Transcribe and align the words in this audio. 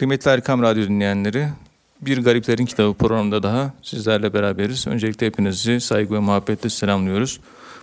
Kıymetli 0.00 0.30
Erkam 0.30 0.62
Radyo 0.62 0.82
dinleyenleri, 0.84 1.48
Bir 2.00 2.18
Gariplerin 2.18 2.66
Kitabı 2.66 2.94
programında 2.94 3.42
daha 3.42 3.72
sizlerle 3.82 4.34
beraberiz. 4.34 4.86
Öncelikle 4.86 5.26
hepinizi 5.26 5.80
saygı 5.80 6.14
ve 6.14 6.18
muhabbetle 6.18 6.70
selamlıyoruz. 6.70 7.40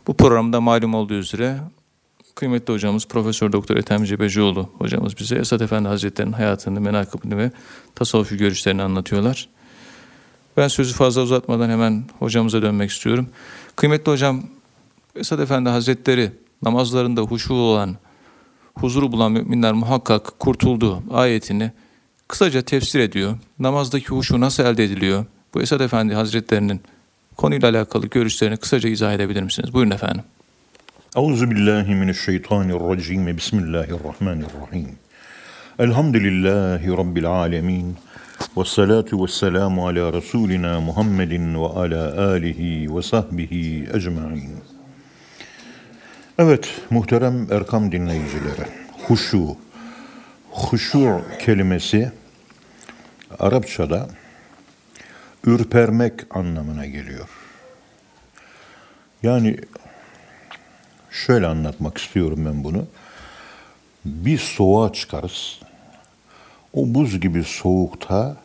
Bu 0.07 0.13
programda 0.13 0.61
malum 0.61 0.93
olduğu 0.93 1.13
üzere 1.13 1.57
kıymetli 2.35 2.73
hocamız 2.73 3.05
Profesör 3.07 3.51
Doktor 3.51 3.77
Ethem 3.77 4.03
Cebecioğlu 4.03 4.69
hocamız 4.77 5.17
bize 5.19 5.35
Esat 5.35 5.61
Efendi 5.61 5.87
Hazretleri'nin 5.87 6.33
hayatını, 6.33 6.81
menakıbını 6.81 7.37
ve 7.37 7.51
tasavvufi 7.95 8.37
görüşlerini 8.37 8.83
anlatıyorlar. 8.83 9.49
Ben 10.57 10.67
sözü 10.67 10.93
fazla 10.93 11.21
uzatmadan 11.21 11.69
hemen 11.69 12.03
hocamıza 12.19 12.61
dönmek 12.61 12.91
istiyorum. 12.91 13.29
Kıymetli 13.75 14.11
hocam, 14.11 14.43
Esad 15.15 15.39
Efendi 15.39 15.69
Hazretleri 15.69 16.31
namazlarında 16.63 17.21
huşu 17.21 17.53
olan, 17.53 17.95
huzuru 18.75 19.11
bulan 19.11 19.31
müminler 19.31 19.73
muhakkak 19.73 20.39
kurtuldu 20.39 21.03
ayetini 21.11 21.71
kısaca 22.27 22.61
tefsir 22.61 22.99
ediyor. 22.99 23.37
Namazdaki 23.59 24.07
huşu 24.07 24.41
nasıl 24.41 24.63
elde 24.63 24.83
ediliyor? 24.83 25.25
Bu 25.53 25.61
Esad 25.61 25.79
Efendi 25.79 26.13
Hazretlerinin 26.13 26.81
konuyla 27.37 27.69
alakalı 27.69 28.07
görüşlerini 28.07 28.57
kısaca 28.57 28.89
izah 28.89 29.13
edebilir 29.13 29.41
misiniz? 29.43 29.73
Buyurun 29.73 29.91
efendim. 29.91 30.23
Euzu 31.15 31.51
billahi 31.51 31.95
mineşşeytanirracim. 31.95 33.37
Bismillahirrahmanirrahim. 33.37 34.95
Elhamdülillahi 35.79 36.87
rabbil 36.87 37.25
alamin. 37.25 37.95
Ve 38.57 38.65
salatu 38.65 39.23
ve 39.23 39.27
selamu 39.27 39.87
ala 39.87 40.13
Resulina 40.13 40.79
Muhammedin 40.81 41.55
ve 41.55 41.67
ala 41.67 42.31
alihi 42.31 42.95
ve 42.95 43.01
sahbihi 43.01 43.89
ecmain. 43.93 44.49
Evet, 46.39 46.81
muhterem 46.89 47.47
Erkam 47.51 47.91
dinleyicileri. 47.91 48.67
Huşu, 49.07 49.57
huşu 50.51 51.21
kelimesi 51.39 52.11
Arapçada 53.39 54.09
ürpermek 55.45 56.35
anlamına 56.35 56.85
geliyor. 56.85 57.29
Yani 59.23 59.57
şöyle 61.11 61.47
anlatmak 61.47 61.97
istiyorum 61.97 62.45
ben 62.45 62.63
bunu. 62.63 62.85
Bir 64.05 64.37
soğuğa 64.37 64.93
çıkarız. 64.93 65.59
O 66.73 66.93
buz 66.93 67.19
gibi 67.19 67.43
soğukta 67.43 68.37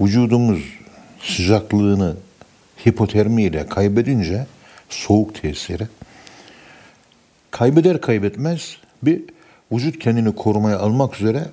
vücudumuz 0.00 0.78
sıcaklığını 1.22 2.16
hipotermiyle 2.86 3.66
kaybedince 3.66 4.46
soğuk 4.88 5.42
tesiri 5.42 5.86
kaybeder 7.50 8.00
kaybetmez 8.00 8.76
bir 9.02 9.22
vücut 9.72 9.98
kendini 9.98 10.34
korumaya 10.34 10.78
almak 10.78 11.20
üzere 11.20 11.44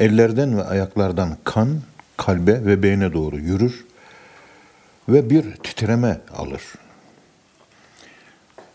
ellerden 0.00 0.58
ve 0.58 0.64
ayaklardan 0.64 1.36
kan 1.44 1.80
kalbe 2.16 2.64
ve 2.64 2.82
beyne 2.82 3.12
doğru 3.12 3.38
yürür 3.38 3.84
ve 5.08 5.30
bir 5.30 5.42
titreme 5.52 6.20
alır. 6.36 6.62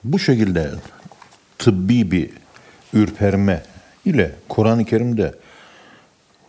Bu 0.03 0.19
şekilde 0.19 0.71
tıbbi 1.59 2.11
bir 2.11 2.29
ürperme 2.93 3.63
ile 4.05 4.31
Kur'an-ı 4.49 4.85
Kerim'de 4.85 5.35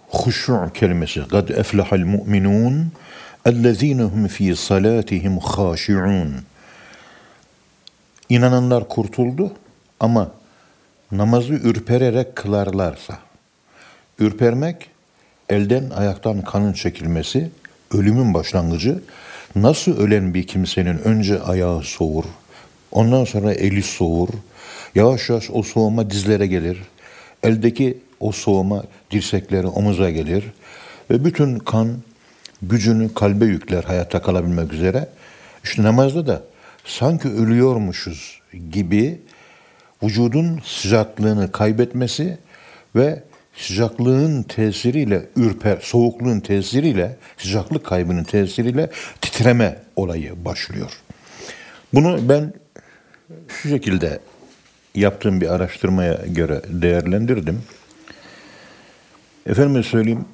huşu 0.08 0.70
kelimesi 0.74 1.28
kad 1.28 1.48
eflahal 1.48 1.98
mu'minun 1.98 2.92
ellezine 3.46 4.02
hum 4.02 4.26
fi 4.26 4.56
salatihim 4.56 5.38
haşi'un 5.38 6.34
İnananlar 8.28 8.88
kurtuldu 8.88 9.52
ama 10.00 10.30
namazı 11.12 11.52
ürpererek 11.52 12.36
kılarlarsa 12.36 13.18
ürpermek 14.18 14.90
elden 15.48 15.90
ayaktan 15.90 16.42
kanın 16.42 16.72
çekilmesi 16.72 17.50
ölümün 17.94 18.34
başlangıcı 18.34 19.02
nasıl 19.56 19.98
ölen 19.98 20.34
bir 20.34 20.46
kimsenin 20.46 20.98
önce 20.98 21.42
ayağı 21.42 21.82
soğur 21.82 22.24
ondan 22.92 23.24
sonra 23.24 23.52
eli 23.52 23.82
soğur 23.82 24.28
yavaş 24.94 25.28
yavaş 25.28 25.50
o 25.52 25.62
soğuma 25.62 26.10
dizlere 26.10 26.46
gelir 26.46 26.78
eldeki 27.42 27.98
o 28.20 28.32
soğuma 28.32 28.84
dirseklere 29.10 29.66
omuza 29.66 30.10
gelir 30.10 30.44
ve 31.10 31.24
bütün 31.24 31.58
kan 31.58 31.96
gücünü 32.62 33.14
kalbe 33.14 33.44
yükler 33.44 33.84
hayatta 33.84 34.22
kalabilmek 34.22 34.72
üzere. 34.72 35.08
İşte 35.64 35.82
namazda 35.82 36.26
da 36.26 36.42
sanki 36.84 37.28
ölüyormuşuz 37.28 38.40
gibi 38.70 39.20
vücudun 40.02 40.60
sıcaklığını 40.64 41.52
kaybetmesi 41.52 42.38
ve 42.96 43.22
sıcaklığın 43.58 44.42
tesiriyle 44.42 45.26
ürper, 45.36 45.78
soğukluğun 45.80 46.40
tesiriyle, 46.40 47.16
sıcaklık 47.36 47.86
kaybının 47.86 48.24
tesiriyle 48.24 48.90
titreme 49.20 49.78
olayı 49.96 50.44
başlıyor. 50.44 50.90
Bunu 51.94 52.28
ben 52.28 52.52
şu 53.48 53.68
şekilde 53.68 54.20
yaptığım 54.94 55.40
bir 55.40 55.54
araştırmaya 55.54 56.18
göre 56.26 56.62
değerlendirdim. 56.68 57.62
Efendime 59.46 59.82
söyleyeyim, 59.82 60.24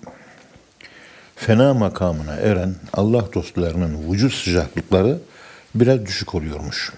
fena 1.37 1.75
makamına 1.75 2.37
eren 2.37 2.75
Allah 2.93 3.33
dostlarının 3.34 4.13
vücut 4.13 4.34
sıcaklıkları 4.34 5.19
biraz 5.75 6.07
düşük 6.07 6.34
oluyormuş. 6.34 6.93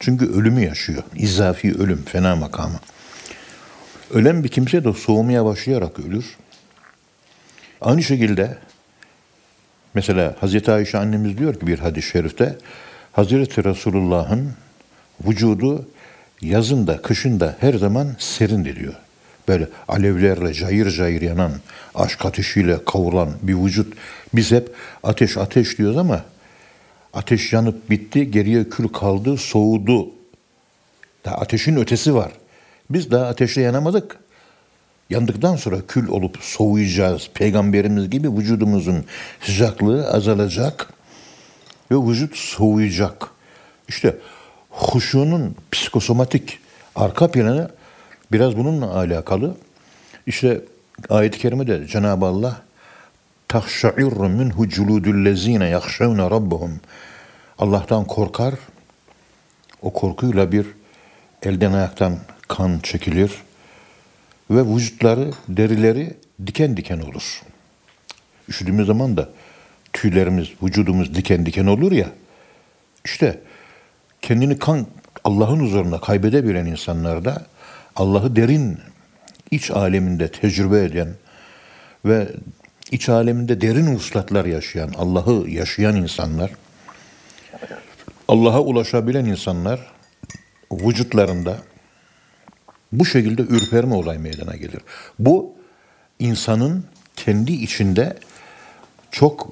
Çünkü 0.00 0.32
ölümü 0.32 0.64
yaşıyor. 0.64 1.02
İzafi 1.16 1.74
ölüm, 1.74 2.02
fena 2.04 2.36
makamı. 2.36 2.80
Ölen 4.14 4.44
bir 4.44 4.48
kimse 4.48 4.84
de 4.84 4.92
soğumaya 4.92 5.44
başlayarak 5.44 6.00
ölür. 6.00 6.36
Aynı 7.80 8.02
şekilde 8.02 8.58
mesela 9.94 10.36
Hazreti 10.40 10.72
Ayşe 10.72 10.98
annemiz 10.98 11.38
diyor 11.38 11.54
ki 11.60 11.66
bir 11.66 11.78
hadis-i 11.78 12.08
şerifte 12.08 12.56
Hazreti 13.12 13.64
Resulullah'ın 13.64 14.52
vücudu 15.26 15.88
yazında, 16.40 17.02
kışında 17.02 17.56
her 17.60 17.74
zaman 17.74 18.16
serindi 18.18 18.76
diyor. 18.76 18.94
Böyle 19.48 19.68
alevlerle 19.88 20.54
cayır 20.54 20.90
cayır 20.90 21.22
yanan, 21.22 21.52
aşk 21.94 22.24
ateşiyle 22.24 22.84
kavuran 22.84 23.32
bir 23.42 23.54
vücut. 23.54 23.94
Biz 24.34 24.52
hep 24.52 24.74
ateş 25.02 25.36
ateş 25.36 25.78
diyoruz 25.78 25.96
ama 25.96 26.24
ateş 27.12 27.52
yanıp 27.52 27.90
bitti, 27.90 28.30
geriye 28.30 28.68
kül 28.68 28.88
kaldı, 28.88 29.36
soğudu. 29.36 30.08
Daha 31.24 31.36
ateşin 31.36 31.76
ötesi 31.76 32.14
var. 32.14 32.32
Biz 32.90 33.10
daha 33.10 33.26
ateşle 33.26 33.62
yanamadık. 33.62 34.16
Yandıktan 35.10 35.56
sonra 35.56 35.86
kül 35.88 36.08
olup 36.08 36.38
soğuyacağız. 36.40 37.30
Peygamberimiz 37.34 38.10
gibi 38.10 38.32
vücudumuzun 38.32 39.04
sıcaklığı 39.40 40.10
azalacak 40.12 40.92
ve 41.90 41.96
vücut 41.96 42.36
soğuyacak. 42.36 43.30
İşte 43.88 44.16
huşunun 44.70 45.56
psikosomatik 45.72 46.58
arka 46.96 47.30
planı 47.30 47.70
biraz 48.32 48.56
bununla 48.56 48.96
alakalı. 48.96 49.56
İşte 50.26 50.60
ayet-i 51.08 51.38
kerimede 51.38 51.86
Cenab-ı 51.86 52.26
Allah 52.26 52.62
tahşa'irru 53.48 54.28
minhu 54.28 54.68
culudullezine 54.68 55.68
yahşevne 55.68 56.22
rabbuhum 56.22 56.80
Allah'tan 57.58 58.04
korkar. 58.04 58.54
O 59.82 59.92
korkuyla 59.92 60.52
bir 60.52 60.66
elden 61.42 61.72
ayaktan 61.72 62.18
kan 62.48 62.78
çekilir 62.78 63.32
ve 64.50 64.74
vücutları, 64.74 65.30
derileri 65.48 66.14
diken 66.46 66.76
diken 66.76 66.98
olur. 66.98 67.42
Üşüdüğümüz 68.48 68.86
zaman 68.86 69.16
da 69.16 69.28
tüylerimiz, 69.92 70.48
vücudumuz 70.62 71.14
diken 71.14 71.46
diken 71.46 71.66
olur 71.66 71.92
ya. 71.92 72.08
İşte 73.04 73.40
kendini 74.22 74.58
kan 74.58 74.86
Allah'ın 75.24 75.60
huzurunda 75.60 76.00
kaybedebilen 76.00 76.66
insanlarda 76.66 77.46
Allah'ı 77.96 78.36
derin 78.36 78.78
iç 79.50 79.70
aleminde 79.70 80.30
tecrübe 80.30 80.84
eden 80.84 81.14
ve 82.04 82.28
iç 82.90 83.08
aleminde 83.08 83.60
derin 83.60 83.94
uslatlar 83.94 84.44
yaşayan, 84.44 84.92
Allah'ı 84.98 85.50
yaşayan 85.50 85.96
insanlar, 85.96 86.50
Allah'a 88.28 88.60
ulaşabilen 88.60 89.24
insanlar 89.24 89.80
vücutlarında 90.72 91.58
bu 92.92 93.04
şekilde 93.04 93.42
ürperme 93.42 93.94
olay 93.94 94.18
meydana 94.18 94.56
gelir. 94.56 94.80
Bu 95.18 95.52
insanın 96.18 96.84
kendi 97.16 97.52
içinde 97.52 98.16
çok 99.10 99.48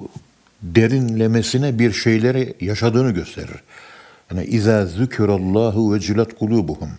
derinlemesine 0.61 1.79
bir 1.79 1.93
şeyleri 1.93 2.53
yaşadığını 2.61 3.11
gösterir. 3.11 3.63
Yani 4.31 4.45
izâ 4.45 4.85
zükürallâhu 4.85 5.93
ve 5.93 5.99
cilet 5.99 6.35
kulubuhum. 6.35 6.89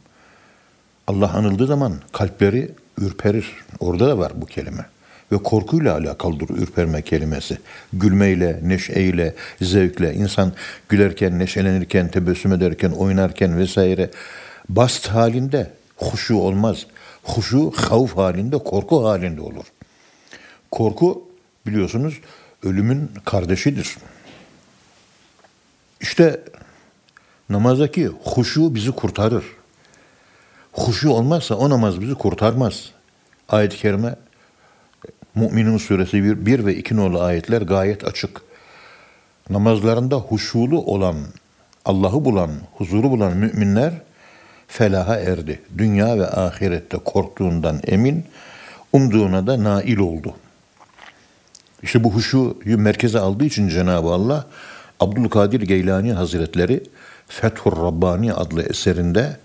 Allah 1.07 1.35
anıldığı 1.35 1.67
zaman 1.67 1.95
kalpleri 2.13 2.71
ürperir. 2.99 3.53
Orada 3.81 4.09
da 4.09 4.19
var 4.19 4.33
bu 4.35 4.47
kelime. 4.47 4.87
Ve 5.33 5.37
korkuyla 5.37 5.95
alakalıdır 5.95 6.49
ürperme 6.49 7.03
kelimesi. 7.03 7.59
Gülmeyle, 7.93 8.61
neşeyle, 8.63 9.35
zevkle, 9.63 10.15
insan 10.15 10.53
gülerken, 10.89 11.39
neşelenirken, 11.39 12.09
tebessüm 12.11 12.53
ederken, 12.53 12.91
oynarken 12.91 13.59
vesaire 13.59 14.11
bast 14.69 15.09
halinde 15.09 15.71
huşu 15.99 16.37
olmaz. 16.37 16.87
Huşu 17.23 17.73
havf 17.77 18.17
halinde, 18.17 18.59
korku 18.59 19.05
halinde 19.05 19.41
olur. 19.41 19.65
Korku 20.71 21.29
biliyorsunuz 21.67 22.21
ölümün 22.63 23.11
kardeşidir. 23.25 23.97
İşte 26.01 26.45
namazdaki 27.49 28.07
huşu 28.07 28.75
bizi 28.75 28.93
kurtarır. 28.93 29.45
Huşu 30.73 31.11
olmazsa 31.11 31.55
o 31.55 31.71
namaz 31.71 32.01
bizi 32.01 32.15
kurtarmaz. 32.15 32.91
Ayet-i 33.49 33.77
Kerime 33.77 34.17
Mü'minun 35.35 35.79
suresi 35.79 36.25
1, 36.25 36.47
1 36.47 36.67
ve 36.67 36.77
2 36.77 36.97
nolu 36.97 37.21
ayetler 37.23 37.63
gayet 37.63 38.05
açık. 38.05 38.41
Namazlarında 39.51 40.17
huşulu 40.17 40.83
olan, 40.83 41.17
Allah'ı 41.85 42.25
bulan, 42.25 42.51
huzuru 42.75 43.11
bulan 43.11 43.37
müminler 43.37 43.93
felaha 44.69 45.17
erdi. 45.17 45.61
Dünya 45.79 46.19
ve 46.19 46.27
ahirette 46.27 46.97
korktuğundan 46.97 47.81
emin, 47.87 48.25
umduğuna 48.93 49.47
da 49.47 49.65
nail 49.65 49.99
oldu. 49.99 50.35
İşte 51.83 52.05
bu 52.05 52.15
huşuyu 52.15 52.79
merkeze 52.79 53.19
aldığı 53.19 53.45
için 53.45 53.69
Cenab-ı 53.69 54.09
Allah 54.09 54.47
Abdülkadir 55.01 55.61
Geylani 55.61 56.13
Hazretleri 56.13 56.83
Fethur 57.29 57.73
Rabbani 57.73 58.33
adlı 58.33 58.63
eserinde 58.63 59.37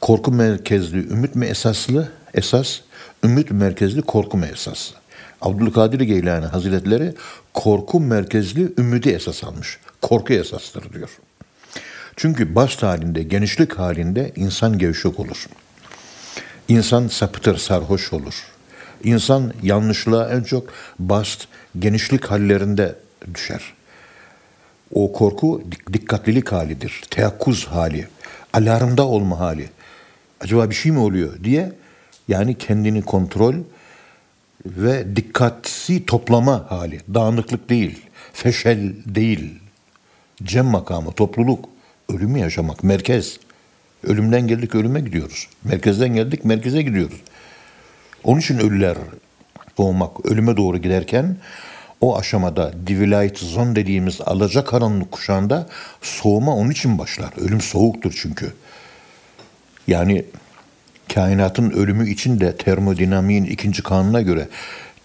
korku 0.00 0.32
merkezli, 0.32 0.98
ümit 0.98 1.34
mi 1.34 1.46
esaslı? 1.46 2.08
Esas, 2.34 2.80
ümit 3.24 3.50
merkezli, 3.50 4.02
korku 4.02 4.36
mu 4.36 4.46
esaslı? 4.46 4.96
Abdülkadir 5.40 6.00
Geylani 6.00 6.46
Hazretleri 6.46 7.14
korku 7.54 8.00
merkezli 8.00 8.72
ümidi 8.78 9.08
esas 9.08 9.44
almış. 9.44 9.78
Korku 10.02 10.32
esastır 10.32 10.92
diyor. 10.92 11.10
Çünkü 12.16 12.54
bast 12.54 12.82
halinde, 12.82 13.22
genişlik 13.22 13.78
halinde 13.78 14.32
insan 14.36 14.78
gevşek 14.78 15.20
olur. 15.20 15.46
İnsan 16.68 17.08
sapıtır, 17.08 17.56
sarhoş 17.56 18.12
olur. 18.12 18.44
İnsan 19.04 19.52
yanlışlığa 19.62 20.30
en 20.30 20.42
çok 20.42 20.68
bast, 20.98 21.48
genişlik 21.78 22.24
hallerinde 22.24 22.94
düşer. 23.34 23.74
O 24.94 25.12
korku 25.12 25.62
dikkatlilik 25.92 26.52
halidir, 26.52 27.02
teyakkuz 27.10 27.66
hali, 27.66 28.08
alarmda 28.52 29.06
olma 29.06 29.40
hali. 29.40 29.68
Acaba 30.40 30.70
bir 30.70 30.74
şey 30.74 30.92
mi 30.92 30.98
oluyor 30.98 31.44
diye 31.44 31.72
yani 32.28 32.58
kendini 32.58 33.02
kontrol 33.02 33.54
ve 34.66 35.16
dikkatsi 35.16 36.06
toplama 36.06 36.70
hali. 36.70 37.00
Dağınıklık 37.14 37.70
değil, 37.70 38.00
feşel 38.32 38.94
değil. 39.06 39.54
Cem 40.42 40.66
makamı, 40.66 41.12
topluluk, 41.12 41.75
ölümü 42.08 42.38
yaşamak, 42.38 42.84
merkez. 42.84 43.38
Ölümden 44.04 44.46
geldik 44.46 44.74
ölüme 44.74 45.00
gidiyoruz. 45.00 45.48
Merkezden 45.64 46.08
geldik 46.08 46.44
merkeze 46.44 46.82
gidiyoruz. 46.82 47.20
Onun 48.24 48.40
için 48.40 48.58
ölüler 48.58 48.96
doğmak, 49.78 50.26
ölüme 50.26 50.56
doğru 50.56 50.78
giderken 50.78 51.36
o 52.00 52.18
aşamada 52.18 52.72
divilayet 52.86 53.38
zon 53.38 53.76
dediğimiz 53.76 54.20
alacakaranlık 54.20 55.12
kuşağında 55.12 55.66
soğuma 56.02 56.56
onun 56.56 56.70
için 56.70 56.98
başlar. 56.98 57.30
Ölüm 57.40 57.60
soğuktur 57.60 58.18
çünkü. 58.22 58.52
Yani 59.86 60.24
kainatın 61.14 61.70
ölümü 61.70 62.10
için 62.10 62.40
de 62.40 62.56
termodinamiğin 62.56 63.44
ikinci 63.44 63.82
kanuna 63.82 64.22
göre 64.22 64.48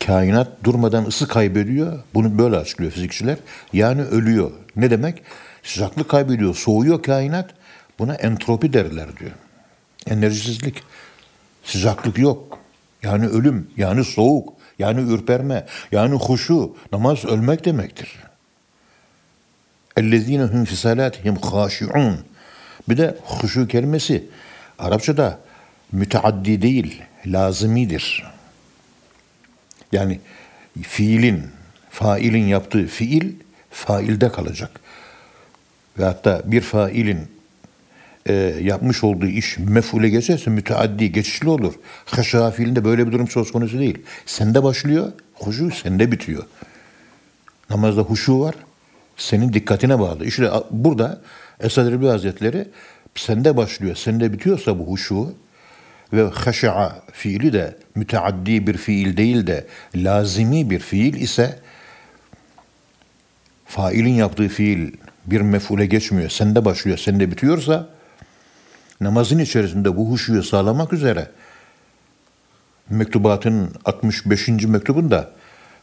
kainat 0.05 0.47
durmadan 0.63 1.05
ısı 1.05 1.27
kaybediyor. 1.27 1.99
Bunu 2.13 2.37
böyle 2.37 2.57
açıklıyor 2.57 2.91
fizikçiler. 2.91 3.37
Yani 3.73 4.01
ölüyor. 4.01 4.51
Ne 4.75 4.91
demek? 4.91 5.23
Sıcaklık 5.62 6.08
kaybediyor, 6.08 6.54
soğuyor 6.54 7.02
kainat. 7.02 7.50
Buna 7.98 8.14
entropi 8.14 8.72
derler 8.72 9.16
diyor. 9.16 9.30
Enerjisizlik. 10.06 10.82
Sıcaklık 11.64 12.18
yok. 12.18 12.58
Yani 13.02 13.26
ölüm, 13.26 13.70
yani 13.76 14.04
soğuk, 14.04 14.52
yani 14.78 15.12
ürperme, 15.12 15.66
yani 15.92 16.14
huşu. 16.14 16.76
Namaz 16.92 17.24
ölmek 17.24 17.64
demektir. 17.64 18.16
اَلَّذ۪ينَ 19.96 20.50
هُمْ 20.52 20.66
فِي 20.66 20.74
صَلَاتِهِمْ 20.74 21.38
خَاشِعُونَ 21.38 22.14
Bir 22.88 22.96
de 22.96 23.16
huşu 23.22 23.68
kelimesi 23.68 24.28
Arapçada 24.78 25.38
müteaddi 25.92 26.62
değil, 26.62 27.02
lazimidir. 27.26 28.24
Yani 29.92 30.20
fiilin, 30.82 31.50
failin 31.90 32.46
yaptığı 32.46 32.86
fiil 32.86 33.34
failde 33.70 34.32
kalacak. 34.32 34.80
Ve 36.01 36.05
hatta 36.05 36.41
bir 36.45 36.61
failin 36.61 37.27
e, 38.25 38.33
yapmış 38.61 39.03
olduğu 39.03 39.25
iş 39.25 39.57
mefule 39.57 40.09
geçerse 40.09 40.51
müteaddi, 40.51 41.11
geçişli 41.11 41.49
olur. 41.49 41.73
Haşa 42.05 42.51
fiilinde 42.51 42.85
böyle 42.85 43.07
bir 43.07 43.11
durum 43.11 43.27
söz 43.27 43.51
konusu 43.51 43.79
değil. 43.79 43.97
Sende 44.25 44.63
başlıyor, 44.63 45.11
huşu 45.35 45.71
sende 45.71 46.11
bitiyor. 46.11 46.43
Namazda 47.69 48.01
huşu 48.01 48.39
var, 48.39 48.55
senin 49.17 49.53
dikkatine 49.53 49.99
bağlı. 49.99 50.25
İşte 50.25 50.51
burada 50.71 51.21
Esad 51.59 51.87
Erbil 51.87 52.07
Hazretleri 52.07 52.67
sende 53.15 53.57
başlıyor, 53.57 53.95
sende 53.95 54.33
bitiyorsa 54.33 54.79
bu 54.79 54.91
huşu 54.91 55.33
ve 56.13 56.23
haşa 56.23 57.01
fiili 57.11 57.53
de 57.53 57.77
müteaddi 57.95 58.67
bir 58.67 58.77
fiil 58.77 59.17
değil 59.17 59.47
de 59.47 59.67
lazimi 59.95 60.69
bir 60.69 60.79
fiil 60.79 61.13
ise 61.13 61.59
failin 63.65 64.13
yaptığı 64.13 64.47
fiil 64.47 64.91
bir 65.25 65.41
mefule 65.41 65.85
geçmiyor, 65.85 66.29
sende 66.29 66.65
başlıyor, 66.65 66.97
sende 66.97 67.31
bitiyorsa 67.31 67.89
namazın 69.01 69.39
içerisinde 69.39 69.97
bu 69.97 70.11
huşuyu 70.11 70.43
sağlamak 70.43 70.93
üzere 70.93 71.31
mektubatın 72.89 73.73
65. 73.85 74.47
mektubunda 74.47 75.31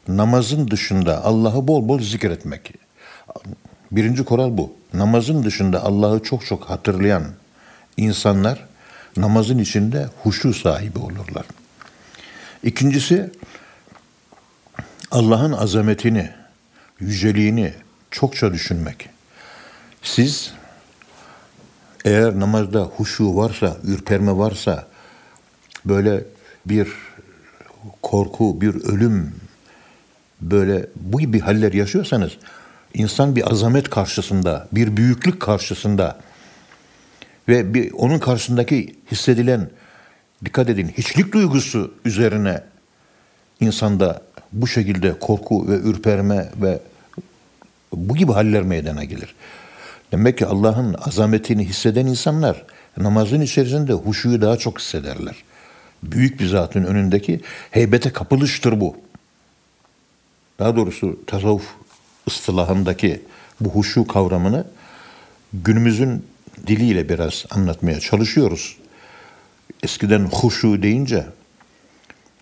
namazın 0.08 0.70
dışında 0.70 1.24
Allah'ı 1.24 1.68
bol 1.68 1.88
bol 1.88 2.00
zikretmek. 2.00 2.74
Birinci 3.92 4.24
kural 4.24 4.58
bu. 4.58 4.72
Namazın 4.94 5.44
dışında 5.44 5.84
Allah'ı 5.84 6.22
çok 6.22 6.46
çok 6.46 6.64
hatırlayan 6.64 7.24
insanlar 7.96 8.66
namazın 9.16 9.58
içinde 9.58 10.08
huşu 10.22 10.54
sahibi 10.54 10.98
olurlar. 10.98 11.46
İkincisi 12.62 13.30
Allah'ın 15.10 15.52
azametini, 15.52 16.30
yüceliğini 17.00 17.72
çokça 18.10 18.52
düşünmek. 18.52 19.08
Siz 20.14 20.52
eğer 22.04 22.40
namazda 22.40 22.80
huşu 22.82 23.36
varsa, 23.36 23.76
ürperme 23.84 24.36
varsa, 24.36 24.86
böyle 25.84 26.24
bir 26.66 26.88
korku, 28.02 28.60
bir 28.60 28.74
ölüm, 28.74 29.34
böyle 30.40 30.86
bu 30.96 31.20
gibi 31.20 31.40
haller 31.40 31.72
yaşıyorsanız, 31.72 32.32
insan 32.94 33.36
bir 33.36 33.50
azamet 33.50 33.90
karşısında, 33.90 34.68
bir 34.72 34.96
büyüklük 34.96 35.40
karşısında 35.40 36.20
ve 37.48 37.74
bir 37.74 37.92
onun 37.92 38.18
karşısındaki 38.18 38.96
hissedilen, 39.12 39.70
dikkat 40.44 40.68
edin, 40.68 40.88
hiçlik 40.98 41.32
duygusu 41.32 41.94
üzerine 42.04 42.62
insanda 43.60 44.22
bu 44.52 44.66
şekilde 44.66 45.18
korku 45.18 45.68
ve 45.68 45.76
ürperme 45.76 46.50
ve 46.56 46.80
bu 47.92 48.16
gibi 48.16 48.32
haller 48.32 48.62
meydana 48.62 49.04
gelir. 49.04 49.34
Demek 50.12 50.38
ki 50.38 50.46
Allah'ın 50.46 50.94
azametini 50.94 51.64
hisseden 51.64 52.06
insanlar 52.06 52.64
namazın 52.96 53.40
içerisinde 53.40 53.92
huşuyu 53.92 54.40
daha 54.40 54.56
çok 54.56 54.80
hissederler. 54.80 55.34
Büyük 56.02 56.40
bir 56.40 56.46
zatın 56.46 56.84
önündeki 56.84 57.40
heybete 57.70 58.12
kapılıştır 58.12 58.80
bu. 58.80 58.96
Daha 60.58 60.76
doğrusu 60.76 61.20
tasavvuf 61.26 61.66
ıstılahındaki 62.28 63.22
bu 63.60 63.68
huşu 63.70 64.06
kavramını 64.06 64.66
günümüzün 65.52 66.26
diliyle 66.66 67.08
biraz 67.08 67.44
anlatmaya 67.50 68.00
çalışıyoruz. 68.00 68.76
Eskiden 69.82 70.24
huşu 70.24 70.82
deyince 70.82 71.26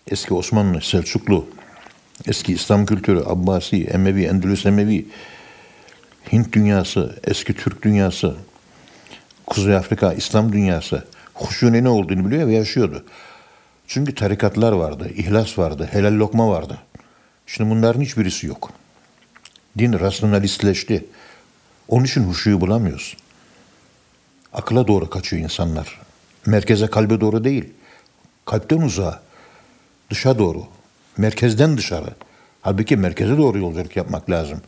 eski 0.07 0.33
Osmanlı, 0.33 0.81
Selçuklu, 0.81 1.47
eski 2.27 2.53
İslam 2.53 2.85
kültürü, 2.85 3.19
Abbasi, 3.19 3.83
Emevi, 3.83 4.25
Endülüs 4.25 4.65
Emevi, 4.65 5.05
Hint 6.31 6.53
dünyası, 6.53 7.19
eski 7.23 7.53
Türk 7.53 7.83
dünyası, 7.83 8.35
Kuzey 9.45 9.75
Afrika, 9.75 10.13
İslam 10.13 10.53
dünyası 10.53 11.07
huşunun 11.33 11.83
ne 11.83 11.89
olduğunu 11.89 12.25
biliyor 12.25 12.47
ve 12.47 12.53
yaşıyordu. 12.53 13.05
Çünkü 13.87 14.15
tarikatlar 14.15 14.71
vardı, 14.71 15.09
ihlas 15.15 15.57
vardı, 15.57 15.89
helal 15.91 16.13
lokma 16.13 16.49
vardı. 16.49 16.77
Şimdi 17.45 17.69
bunların 17.69 18.01
hiçbirisi 18.01 18.47
yok. 18.47 18.71
Din 19.77 19.99
rasyonalistleşti. 19.99 21.05
Onun 21.87 22.05
için 22.05 22.23
huşuyu 22.23 22.61
bulamıyoruz. 22.61 23.17
Akla 24.53 24.87
doğru 24.87 25.09
kaçıyor 25.09 25.43
insanlar. 25.43 26.01
Merkeze 26.45 26.87
kalbe 26.87 27.21
doğru 27.21 27.43
değil. 27.43 27.69
Kalpten 28.45 28.81
uzağa. 28.81 29.21
Dışa 30.09 30.39
doğru. 30.39 30.65
Merkezden 31.17 31.77
dışarı. 31.77 32.09
Halbuki 32.61 32.97
merkeze 32.97 33.37
doğru 33.37 33.57
yolculuk 33.57 33.95
yapmak 33.95 34.29
lazım. 34.29 34.61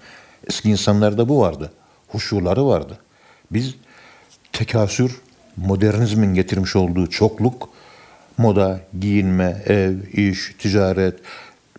Eski 0.48 0.70
insanlarda 0.70 1.30
bu 1.30 1.40
vardı. 1.42 1.72
Huşuları 2.08 2.68
vardı. 2.68 2.98
Biz 3.52 3.76
tekasür, 4.54 5.22
modernizmin 5.58 6.34
getirmiş 6.34 6.76
olduğu 6.76 7.10
çokluk, 7.10 7.70
moda, 8.38 8.80
giyinme, 9.00 9.64
ev, 9.66 9.96
iş, 10.14 10.56
ticaret, 10.60 11.20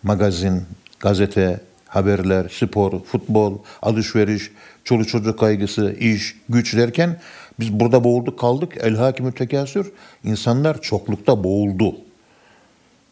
magazin, 0.03 0.63
gazete, 0.99 1.59
haberler, 1.87 2.49
spor, 2.49 3.03
futbol, 3.03 3.57
alışveriş, 3.81 4.51
çoluk 4.83 5.07
çocuk 5.07 5.39
kaygısı, 5.39 5.95
iş, 5.99 6.35
güç 6.49 6.77
derken 6.77 7.19
biz 7.59 7.73
burada 7.73 8.03
boğulduk 8.03 8.39
kaldık. 8.39 8.73
El 8.79 8.95
hakimü 8.95 9.33
tekasür. 9.33 9.91
İnsanlar 10.23 10.81
çoklukta 10.81 11.43
boğuldu. 11.43 11.95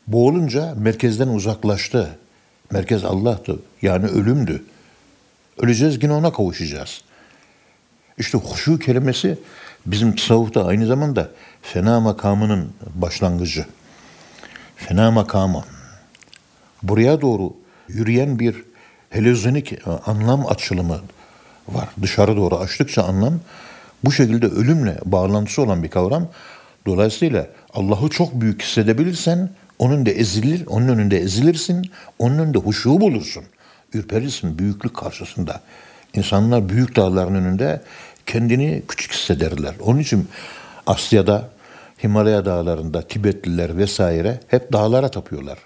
Boğulunca 0.07 0.75
merkezden 0.77 1.27
uzaklaştı. 1.27 2.09
Merkez 2.71 3.03
Allah'tı. 3.03 3.59
Yani 3.81 4.05
ölümdü. 4.05 4.63
Öleceğiz 5.59 6.03
yine 6.03 6.13
ona 6.13 6.33
kavuşacağız. 6.33 7.01
İşte 8.17 8.37
huşu 8.37 8.79
kelimesi 8.79 9.37
bizim 9.85 10.15
tasavvufta 10.15 10.65
aynı 10.65 10.85
zamanda 10.85 11.29
fena 11.61 11.99
makamının 11.99 12.73
başlangıcı. 12.95 13.65
Fena 14.75 15.11
makamı. 15.11 15.63
Buraya 16.83 17.21
doğru 17.21 17.53
yürüyen 17.87 18.39
bir 18.39 18.63
heliozonik 19.09 19.73
e, 19.73 19.79
anlam 20.05 20.47
açılımı 20.47 20.99
var. 21.67 21.89
Dışarı 22.01 22.37
doğru 22.37 22.57
açtıkça 22.57 23.03
anlam 23.03 23.39
bu 24.03 24.11
şekilde 24.11 24.47
ölümle 24.47 24.97
bağlantısı 25.05 25.61
olan 25.61 25.83
bir 25.83 25.89
kavram. 25.89 26.27
Dolayısıyla 26.85 27.47
Allah'ı 27.73 28.09
çok 28.09 28.41
büyük 28.41 28.61
hissedebilirsen 28.61 29.49
onun 29.79 30.05
da 30.05 30.09
ezilir, 30.09 30.67
onun 30.67 30.87
önünde 30.87 31.17
ezilirsin, 31.17 31.91
onun 32.19 32.39
önünde 32.39 32.57
huşu 32.57 33.01
bulursun. 33.01 33.43
Ürperirsin 33.93 34.59
büyüklük 34.59 34.95
karşısında. 34.95 35.61
İnsanlar 36.13 36.69
büyük 36.69 36.95
dağların 36.95 37.35
önünde 37.35 37.81
kendini 38.25 38.83
küçük 38.87 39.11
hissederler. 39.11 39.75
Onun 39.81 39.99
için 39.99 40.27
Asya'da, 40.87 41.49
Himalaya 42.03 42.45
dağlarında 42.45 43.01
Tibetliler 43.01 43.77
vesaire 43.77 44.39
hep 44.47 44.73
dağlara 44.73 45.11
tapıyorlar. 45.11 45.59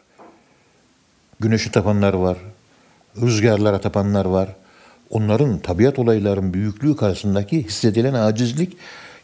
Güneşi 1.39 1.71
tapanlar 1.71 2.13
var, 2.13 2.37
rüzgarlara 3.21 3.81
tapanlar 3.81 4.25
var. 4.25 4.49
Onların 5.09 5.59
tabiat 5.59 5.99
olayların 5.99 6.53
büyüklüğü 6.53 6.95
karşısındaki 6.95 7.63
hissedilen 7.63 8.13
acizlik 8.13 8.77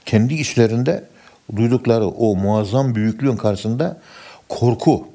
kendi 0.05 0.33
içlerinde 0.33 1.03
duydukları 1.55 2.07
o 2.07 2.35
muazzam 2.35 2.95
büyüklüğün 2.95 3.35
karşısında 3.35 4.01
korku. 4.49 5.07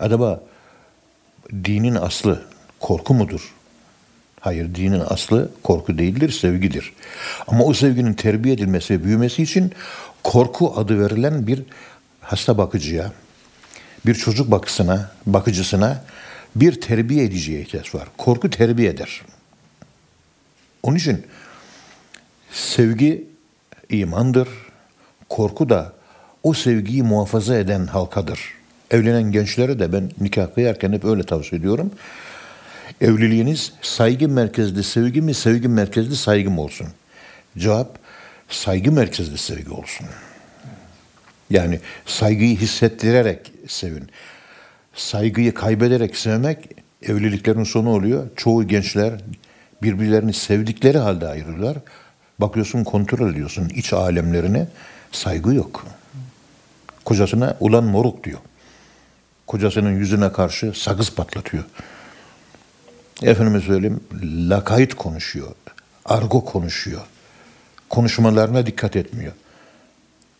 Acaba 0.00 0.40
dinin 1.64 1.94
aslı 1.94 2.42
korku 2.80 3.14
mudur? 3.14 3.54
Hayır, 4.40 4.74
dinin 4.74 5.02
aslı 5.08 5.50
korku 5.62 5.98
değildir, 5.98 6.30
sevgidir. 6.30 6.92
Ama 7.46 7.64
o 7.64 7.74
sevginin 7.74 8.14
terbiye 8.14 8.54
edilmesi 8.54 8.94
ve 8.94 9.04
büyümesi 9.04 9.42
için 9.42 9.72
korku 10.22 10.74
adı 10.76 11.00
verilen 11.00 11.46
bir 11.46 11.62
hasta 12.20 12.58
bakıcıya, 12.58 13.12
bir 14.06 14.14
çocuk 14.14 14.50
bakısına, 14.50 15.10
bakıcısına 15.26 16.04
bir 16.56 16.80
terbiye 16.80 17.24
ediciye 17.24 17.60
ihtiyaç 17.60 17.94
var. 17.94 18.08
Korku 18.18 18.50
terbiye 18.50 18.90
eder. 18.90 19.22
Onun 20.82 20.96
için 20.96 21.26
sevgi 22.52 23.28
imandır, 23.88 24.48
korku 25.28 25.68
da 25.68 25.92
o 26.42 26.54
sevgiyi 26.54 27.02
muhafaza 27.02 27.56
eden 27.56 27.86
halkadır. 27.86 28.40
Evlenen 28.94 29.32
gençlere 29.32 29.78
de 29.78 29.92
ben 29.92 30.10
nikah 30.20 30.54
kıyarken 30.54 30.92
hep 30.92 31.04
öyle 31.04 31.22
tavsiye 31.22 31.60
ediyorum. 31.60 31.90
Evliliğiniz 33.00 33.72
saygı 33.82 34.28
merkezli 34.28 34.84
sevgi 34.84 35.22
mi, 35.22 35.34
sevgi 35.34 35.68
merkezli 35.68 36.16
saygı 36.16 36.50
mı 36.50 36.60
olsun? 36.60 36.86
Cevap 37.58 37.98
saygı 38.48 38.92
merkezli 38.92 39.38
sevgi 39.38 39.70
olsun. 39.70 40.06
Yani 41.50 41.80
saygıyı 42.06 42.56
hissettirerek 42.56 43.52
sevin. 43.68 44.08
Saygıyı 44.94 45.54
kaybederek 45.54 46.16
sevmek 46.16 46.58
evliliklerin 47.02 47.64
sonu 47.64 47.90
oluyor. 47.90 48.26
Çoğu 48.36 48.68
gençler 48.68 49.12
birbirlerini 49.82 50.32
sevdikleri 50.32 50.98
halde 50.98 51.28
ayrılırlar. 51.28 51.76
Bakıyorsun 52.38 52.84
kontrol 52.84 53.32
ediyorsun 53.32 53.68
iç 53.68 53.92
alemlerine 53.92 54.66
saygı 55.12 55.54
yok. 55.54 55.86
Kocasına 57.04 57.56
ulan 57.60 57.84
moruk 57.84 58.24
diyor. 58.24 58.38
Kocasının 59.46 59.98
yüzüne 59.98 60.32
karşı 60.32 60.72
sakız 60.74 61.10
patlatıyor. 61.10 61.64
Efendime 63.22 63.60
söyleyeyim 63.60 64.00
lakayt 64.50 64.94
konuşuyor. 64.94 65.52
Argo 66.04 66.44
konuşuyor. 66.44 67.00
Konuşmalarına 67.90 68.66
dikkat 68.66 68.96
etmiyor. 68.96 69.32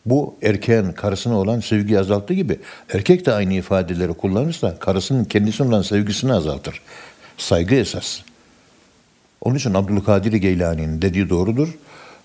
Bu 0.07 0.37
erkeğin 0.43 0.93
karısına 0.93 1.39
olan 1.39 1.61
sevgi 1.61 2.01
azalttığı 2.01 2.35
gibi 2.35 2.61
erkek 2.95 3.27
de 3.27 3.33
aynı 3.33 3.55
ifadeleri 3.55 4.15
kullanırsa 4.15 4.79
karısının 4.79 5.25
kendisine 5.25 5.67
olan 5.67 5.83
sevgisini 5.83 6.33
azaltır. 6.33 6.81
Saygı 7.39 7.75
esas. 7.75 8.21
Onun 9.41 9.57
için 9.57 9.75
Abdülkadir 9.75 10.33
Geylani'nin 10.33 11.03
dediği 11.03 11.31
doğrudur. 11.31 11.69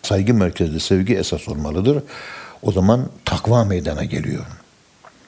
Saygı 0.03 0.33
merkezli 0.33 0.79
sevgi 0.79 1.15
esas 1.15 1.47
olmalıdır. 1.47 2.03
O 2.61 2.71
zaman 2.71 3.09
takva 3.25 3.65
meydana 3.65 4.03
geliyor. 4.03 4.45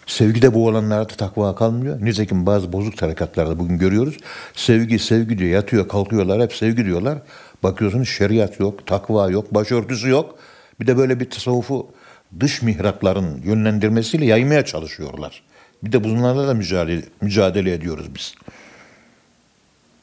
Sevgide 0.07 0.53
bu 0.53 0.67
olanlarda 0.67 1.07
takva 1.07 1.55
kalmıyor. 1.55 2.05
Nitekim 2.05 2.45
bazı 2.45 2.73
bozuk 2.73 2.97
tarikatlarda 2.97 3.59
bugün 3.59 3.77
görüyoruz. 3.77 4.17
Sevgi, 4.55 4.99
sevgi 4.99 5.37
diyor. 5.37 5.51
Yatıyor, 5.51 5.87
kalkıyorlar. 5.87 6.41
Hep 6.41 6.53
sevgi 6.53 6.85
diyorlar. 6.85 7.17
Bakıyorsunuz 7.63 8.09
şeriat 8.09 8.59
yok, 8.59 8.87
takva 8.87 9.29
yok, 9.29 9.53
başörtüsü 9.53 10.09
yok. 10.09 10.39
Bir 10.79 10.87
de 10.87 10.97
böyle 10.97 11.19
bir 11.19 11.29
tasavvufu 11.29 11.91
dış 12.39 12.61
mihrakların 12.61 13.41
yönlendirmesiyle 13.45 14.25
yaymaya 14.25 14.65
çalışıyorlar. 14.65 15.43
Bir 15.83 15.91
de 15.91 16.03
bunlarla 16.03 16.47
da 16.47 16.53
mücadele, 16.53 17.01
mücadele 17.21 17.73
ediyoruz 17.73 18.15
biz. 18.15 18.35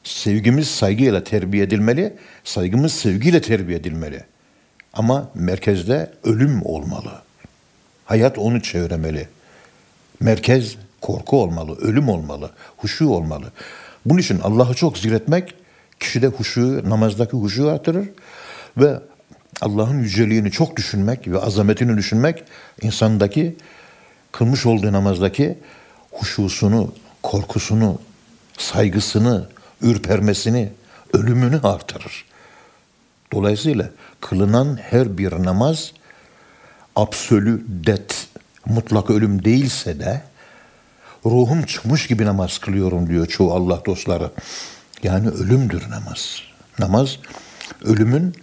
Sevgimiz 0.03 0.67
saygıyla 0.67 1.23
terbiye 1.23 1.63
edilmeli, 1.63 2.13
saygımız 2.43 2.93
sevgiyle 2.93 3.41
terbiye 3.41 3.77
edilmeli. 3.77 4.23
Ama 4.93 5.31
merkezde 5.33 6.11
ölüm 6.23 6.65
olmalı. 6.65 7.11
Hayat 8.05 8.37
onu 8.37 8.61
çevremeli. 8.61 9.27
Merkez 10.19 10.75
korku 11.01 11.41
olmalı, 11.41 11.77
ölüm 11.77 12.09
olmalı, 12.09 12.51
huşu 12.77 13.09
olmalı. 13.09 13.51
Bunun 14.05 14.19
için 14.19 14.39
Allah'ı 14.39 14.73
çok 14.73 14.97
zikretmek 14.97 15.53
kişide 15.99 16.27
huşu, 16.27 16.89
namazdaki 16.89 17.37
huşu 17.37 17.69
artırır 17.69 18.09
ve 18.77 18.99
Allah'ın 19.61 19.99
yüceliğini 19.99 20.51
çok 20.51 20.77
düşünmek 20.77 21.27
ve 21.27 21.39
azametini 21.39 21.97
düşünmek 21.97 22.43
insandaki 22.81 23.55
kılmış 24.31 24.65
olduğu 24.65 24.91
namazdaki 24.91 25.57
huşusunu, 26.11 26.93
korkusunu, 27.23 27.99
saygısını, 28.57 29.49
ürpermesini, 29.81 30.69
ölümünü 31.13 31.59
artırır. 31.63 32.25
Dolayısıyla 33.33 33.89
kılınan 34.21 34.77
her 34.77 35.17
bir 35.17 35.31
namaz 35.31 35.91
absolü 36.95 37.65
det, 37.67 38.18
mutlak 38.69 39.09
ölüm 39.09 39.45
değilse 39.45 39.99
de 39.99 40.21
ruhum 41.25 41.63
çıkmış 41.63 42.07
gibi 42.07 42.25
namaz 42.25 42.57
kılıyorum 42.57 43.09
diyor 43.09 43.25
çoğu 43.25 43.53
Allah 43.53 43.85
dostları. 43.85 44.31
Yani 45.03 45.29
ölümdür 45.29 45.89
namaz. 45.89 46.41
Namaz 46.79 47.17
ölümün 47.85 48.35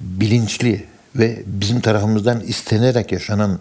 bilinçli 0.00 0.86
ve 1.16 1.42
bizim 1.46 1.80
tarafımızdan 1.80 2.40
istenerek 2.40 3.12
yaşanan 3.12 3.58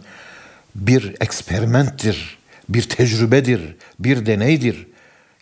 bir 0.75 1.15
eksperimenttir, 1.21 2.37
bir 2.69 2.89
tecrübedir, 2.89 3.75
bir 3.99 4.25
deneydir. 4.25 4.87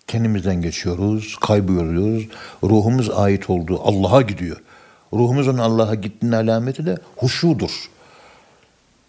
Kendimizden 0.07 0.61
geçiyoruz, 0.61 1.35
kayboluyoruz. 1.41 2.27
Ruhumuz 2.63 3.09
ait 3.09 3.49
olduğu 3.49 3.81
Allah'a 3.81 4.21
gidiyor. 4.21 4.57
Ruhumuzun 5.13 5.57
Allah'a 5.57 5.95
gittiğinin 5.95 6.35
alameti 6.35 6.85
de 6.85 6.97
huşudur. 7.15 7.89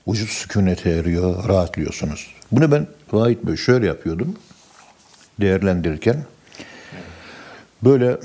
Vücut 0.09 0.29
sükunete 0.29 0.91
eriyor, 0.91 1.49
rahatlıyorsunuz. 1.49 2.35
Bunu 2.53 2.73
ben 2.73 2.87
Vahit 3.13 3.47
Bey 3.47 3.57
şöyle 3.57 3.87
yapıyordum 3.87 4.37
değerlendirirken. 5.41 6.25
Böyle 7.85 8.17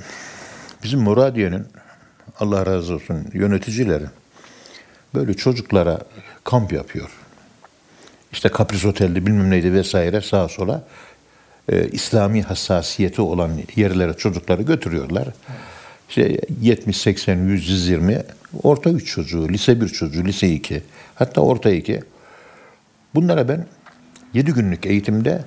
bizim 0.84 1.00
Muradiye'nin 1.00 1.66
Allah 2.40 2.66
razı 2.66 2.94
olsun 2.94 3.28
yöneticileri 3.34 4.06
böyle 5.16 5.34
çocuklara 5.34 6.00
kamp 6.44 6.74
yapıyor. 6.74 7.10
İşte 8.32 8.50
Kapris 8.50 8.86
Otel'de 8.86 9.26
bilmem 9.26 9.50
neydi 9.50 9.74
vesaire 9.74 10.22
sağa 10.22 10.48
sola 10.48 10.84
e, 11.70 11.88
İslami 11.88 12.42
hassasiyeti 12.42 13.22
olan 13.22 13.52
yerlere 13.76 14.14
çocukları 14.14 14.62
götürüyorlar. 14.62 15.28
İşte 16.10 16.42
70, 16.62 16.98
80, 16.98 17.38
100, 17.38 17.70
120 17.70 18.24
orta 18.64 18.90
3 18.90 19.08
çocuğu, 19.08 19.50
lise 19.50 19.82
1 19.82 19.88
çocuğu, 19.88 20.26
lise 20.26 20.50
2 20.50 20.84
hatta 21.16 21.42
orta 21.42 21.70
2. 21.70 22.02
Bunlara 23.16 23.48
ben 23.48 23.66
7 24.34 24.52
günlük 24.52 24.86
eğitimde 24.86 25.42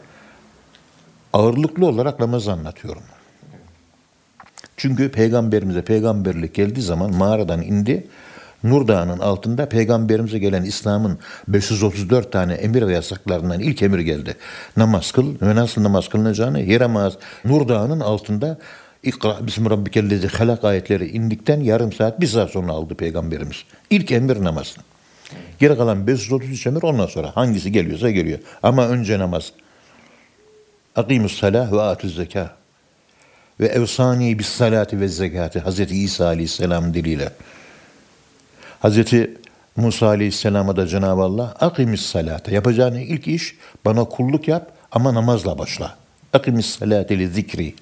ağırlıklı 1.33 1.87
olarak 1.87 2.21
namaz 2.21 2.49
anlatıyorum. 2.49 3.03
Çünkü 4.77 5.11
peygamberimize 5.11 5.83
peygamberlik 5.83 6.55
geldiği 6.55 6.83
zaman 6.83 7.15
mağaradan 7.15 7.63
indi. 7.63 8.07
Nur 8.65 8.89
Dağı'nın 8.89 9.19
altında 9.19 9.69
peygamberimize 9.69 10.39
gelen 10.39 10.63
İslam'ın 10.63 11.19
534 11.49 12.33
tane 12.33 12.55
emir 12.55 12.87
ve 12.87 12.93
yasaklarından 12.93 13.61
ilk 13.61 13.83
emir 13.83 13.99
geldi. 13.99 14.37
Namaz 14.77 15.13
kıl 15.13 15.41
ve 15.43 15.55
nasıl 15.55 15.83
namaz 15.83 16.09
kılınacağını 16.09 16.61
yaramaz. 16.61 17.13
Nur 17.45 17.69
Dağı'nın 17.69 18.01
altında 18.01 18.59
İkra 19.03 19.47
bismi 19.47 19.71
rabbikellezi 19.71 20.29
halak 20.29 20.65
ayetleri 20.65 21.09
indikten 21.09 21.61
yarım 21.61 21.93
saat 21.93 22.21
bir 22.21 22.27
saat 22.27 22.51
sonra 22.51 22.73
aldı 22.73 22.95
peygamberimiz. 22.95 23.57
İlk 23.91 24.13
emir 24.13 24.45
namaz. 24.45 24.77
Geri 25.61 25.77
kalan 25.77 26.07
533 26.07 26.67
emir 26.67 26.83
ondan 26.83 27.07
sonra 27.07 27.37
hangisi 27.37 27.73
geliyorsa 27.73 28.11
geliyor. 28.11 28.39
Ama 28.63 28.89
önce 28.89 29.19
namaz. 29.19 29.53
Akimus 30.97 31.41
salah 31.41 31.73
ve 31.73 31.83
atuz 31.83 32.17
zeka. 32.17 32.57
Ve 33.61 33.67
evsani 33.67 34.39
bis 34.39 34.49
salati 34.49 35.01
ve 35.01 35.09
zekati. 35.09 35.61
Hazreti 35.61 35.97
İsa 35.97 36.27
aleyhisselam 36.27 36.95
diliyle. 36.95 37.33
Hazreti 38.81 39.37
Musa 39.77 40.07
aleyhisselama 40.07 40.77
da 40.77 40.87
Cenab-ı 40.87 41.23
Allah 41.23 41.55
akimis 41.61 42.01
salate. 42.01 42.55
Yapacağın 42.55 42.95
ilk 42.95 43.29
iş 43.29 43.57
bana 43.85 44.05
kulluk 44.05 44.49
yap 44.49 44.73
ama 44.93 45.15
namazla 45.15 45.59
başla. 45.59 45.97
Akimis 46.33 46.67
salate 46.67 47.19
li 47.19 47.29
zikri. 47.29 47.75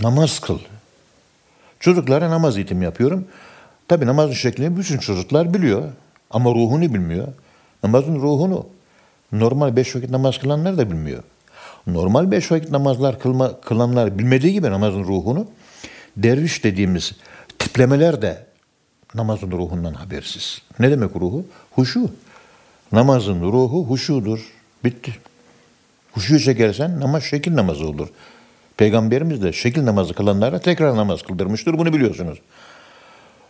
Namaz 0.00 0.40
kıl. 0.40 0.58
Çocuklara 1.80 2.30
namaz 2.30 2.56
eğitimi 2.56 2.84
yapıyorum. 2.84 3.28
Tabi 3.88 4.06
namazın 4.06 4.34
şeklini 4.34 4.76
bütün 4.76 4.98
çocuklar 4.98 5.54
biliyor. 5.54 5.82
Ama 6.30 6.50
ruhunu 6.50 6.94
bilmiyor. 6.94 7.28
Namazın 7.82 8.14
ruhunu 8.14 8.66
normal 9.32 9.76
beş 9.76 9.96
vakit 9.96 10.10
namaz 10.10 10.38
kılanlar 10.38 10.78
da 10.78 10.90
bilmiyor. 10.90 11.22
Normal 11.86 12.30
beş 12.30 12.52
vakit 12.52 12.70
namazlar 12.70 13.18
kılma, 13.18 13.60
kılanlar 13.60 14.18
bilmediği 14.18 14.52
gibi 14.52 14.70
namazın 14.70 15.04
ruhunu 15.04 15.46
derviş 16.16 16.64
dediğimiz 16.64 17.12
tiplemeler 17.58 18.22
de 18.22 18.46
namazın 19.14 19.50
ruhundan 19.50 19.94
habersiz. 19.94 20.62
Ne 20.78 20.90
demek 20.90 21.16
ruhu? 21.16 21.46
Huşu. 21.70 22.10
Namazın 22.92 23.40
ruhu 23.40 23.86
huşudur. 23.88 24.52
Bitti. 24.84 25.12
Huşu 26.12 26.40
çekersen 26.40 27.00
namaz 27.00 27.22
şekil 27.22 27.56
namazı 27.56 27.86
olur. 27.86 28.08
Peygamberimiz 28.76 29.42
de 29.42 29.52
şekil 29.52 29.84
namazı 29.84 30.14
kılanlara 30.14 30.58
tekrar 30.58 30.96
namaz 30.96 31.22
kıldırmıştır. 31.22 31.78
Bunu 31.78 31.92
biliyorsunuz. 31.92 32.38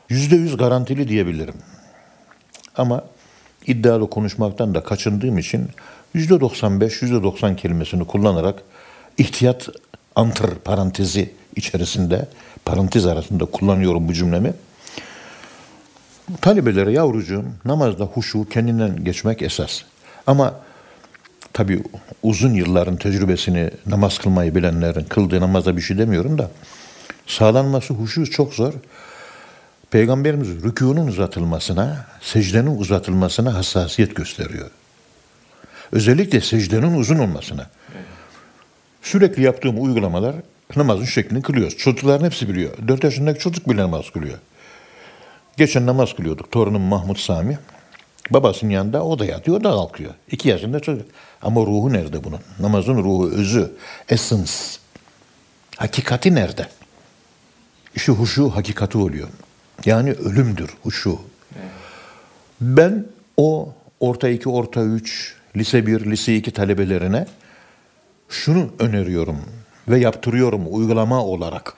Yüzde 0.09 0.37
yüz 0.37 0.57
garantili 0.57 1.09
diyebilirim. 1.09 1.55
Ama 2.77 3.05
iddialı 3.67 4.11
konuşmaktan 4.11 4.75
da 4.75 4.83
kaçındığım 4.83 5.39
için 5.39 5.69
yüzde 6.15 6.41
95, 6.41 7.03
yüzde 7.03 7.23
90 7.23 7.57
kelimesini 7.57 8.07
kullanarak 8.07 8.63
ihtiyat 9.19 9.69
antır 10.17 10.55
parantezi 10.55 11.31
içerisinde, 11.57 12.29
parantez 12.65 13.07
arasında 13.07 13.45
kullanıyorum 13.45 14.09
bu 14.09 14.13
cümlemi. 14.13 14.53
Talebelere 16.41 16.93
yavrucuğum 16.93 17.45
namazda 17.65 18.05
huşu 18.05 18.49
kendinden 18.49 19.05
geçmek 19.05 19.43
esas. 19.43 19.83
Ama 20.27 20.55
tabi 21.53 21.83
uzun 22.23 22.55
yılların 22.55 22.97
tecrübesini 22.97 23.71
namaz 23.87 24.19
kılmayı 24.19 24.55
bilenlerin 24.55 25.05
kıldığı 25.05 25.41
namaza 25.41 25.77
bir 25.77 25.83
şey 25.83 25.99
demiyorum 25.99 26.39
da 26.39 26.51
sağlanması 27.27 27.95
huşu 27.95 28.31
çok 28.31 28.55
zor. 28.55 28.73
Peygamberimiz 29.91 30.49
rükûnun 30.49 31.07
uzatılmasına, 31.07 32.07
secdenin 32.21 32.79
uzatılmasına 32.79 33.55
hassasiyet 33.55 34.17
gösteriyor. 34.17 34.71
Özellikle 35.93 36.41
secdenin 36.41 36.95
uzun 36.95 37.19
olmasına. 37.19 37.71
Sürekli 39.03 39.43
yaptığım 39.43 39.83
uygulamalar 39.85 40.37
namazın 40.77 41.05
şeklini 41.05 41.43
kılıyoruz. 41.43 41.77
Çocukların 41.77 42.27
hepsi 42.27 42.49
biliyor. 42.49 42.73
Dört 42.89 43.05
yaşındaki 43.05 43.41
çocuk 43.41 43.69
bile 43.69 43.83
namaz 43.83 44.11
kılıyor. 44.11 44.39
Geçen 45.57 45.87
namaz 45.87 46.15
kılıyorduk. 46.15 46.51
Torunum 46.53 46.83
Mahmut 46.83 47.19
Sami. 47.19 47.59
Babasının 48.31 48.71
yanında 48.71 49.05
o 49.05 49.19
da 49.19 49.25
yatıyor, 49.25 49.61
o 49.61 49.65
da 49.65 49.71
kalkıyor. 49.71 50.15
İki 50.31 50.49
yaşında 50.49 50.81
çocuk. 50.81 51.07
Ama 51.43 51.61
ruhu 51.61 51.93
nerede 51.93 52.25
bunun? 52.25 52.41
Namazın 52.61 52.95
ruhu, 52.95 53.31
özü, 53.31 53.73
essence. 54.09 54.53
Hakikati 55.77 56.35
nerede? 56.35 56.69
İşte 57.95 58.13
huşu 58.13 58.51
hakikati 58.51 58.99
oluyor. 58.99 59.29
Yani 59.89 60.13
ölümdür 60.13 60.71
huşu. 60.83 61.19
Ben 62.61 63.07
o 63.37 63.75
orta 64.01 64.29
iki, 64.29 64.49
orta 64.49 64.83
üç, 64.83 65.37
lise 65.57 65.87
bir, 65.87 66.11
lise 66.11 66.37
iki 66.37 66.51
talebelerine 66.51 67.27
şunu 68.29 68.71
öneriyorum 68.79 69.41
ve 69.89 69.99
yaptırıyorum 69.99 70.67
uygulama 70.71 71.25
olarak. 71.25 71.75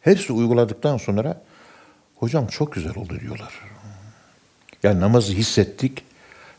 Hepsi 0.00 0.32
uyguladıktan 0.32 0.96
sonra 0.96 1.42
hocam 2.16 2.46
çok 2.46 2.72
güzel 2.72 2.96
oldu 2.96 3.20
diyorlar. 3.20 3.52
Yani 4.82 5.00
namazı 5.00 5.32
hissettik, 5.32 6.04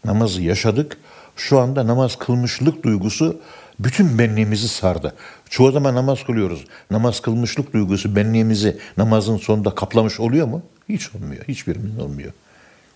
namazı 0.05 0.41
yaşadık. 0.41 0.97
Şu 1.35 1.59
anda 1.59 1.87
namaz 1.87 2.15
kılmışlık 2.15 2.83
duygusu 2.83 3.41
bütün 3.79 4.19
benliğimizi 4.19 4.67
sardı. 4.67 5.15
Çoğu 5.49 5.71
zaman 5.71 5.95
namaz 5.95 6.23
kılıyoruz. 6.23 6.65
Namaz 6.91 7.19
kılmışlık 7.19 7.73
duygusu 7.73 8.15
benliğimizi 8.15 8.77
namazın 8.97 9.37
sonunda 9.37 9.75
kaplamış 9.75 10.19
oluyor 10.19 10.47
mu? 10.47 10.61
Hiç 10.89 11.15
olmuyor. 11.15 11.43
Hiçbirimiz 11.47 11.99
olmuyor. 11.99 12.31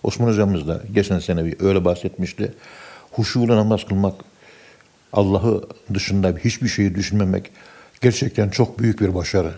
Osman 0.02 0.28
hocamız 0.28 0.68
da 0.68 0.82
geçen 0.94 1.18
sene 1.18 1.44
bir 1.44 1.60
öyle 1.60 1.84
bahsetmişti. 1.84 2.54
Huşuyla 3.10 3.56
namaz 3.56 3.84
kılmak, 3.88 4.14
Allah'ı 5.12 5.64
dışında 5.94 6.34
hiçbir 6.44 6.68
şeyi 6.68 6.94
düşünmemek 6.94 7.50
gerçekten 8.00 8.48
çok 8.48 8.78
büyük 8.78 9.00
bir 9.00 9.14
başarı. 9.14 9.54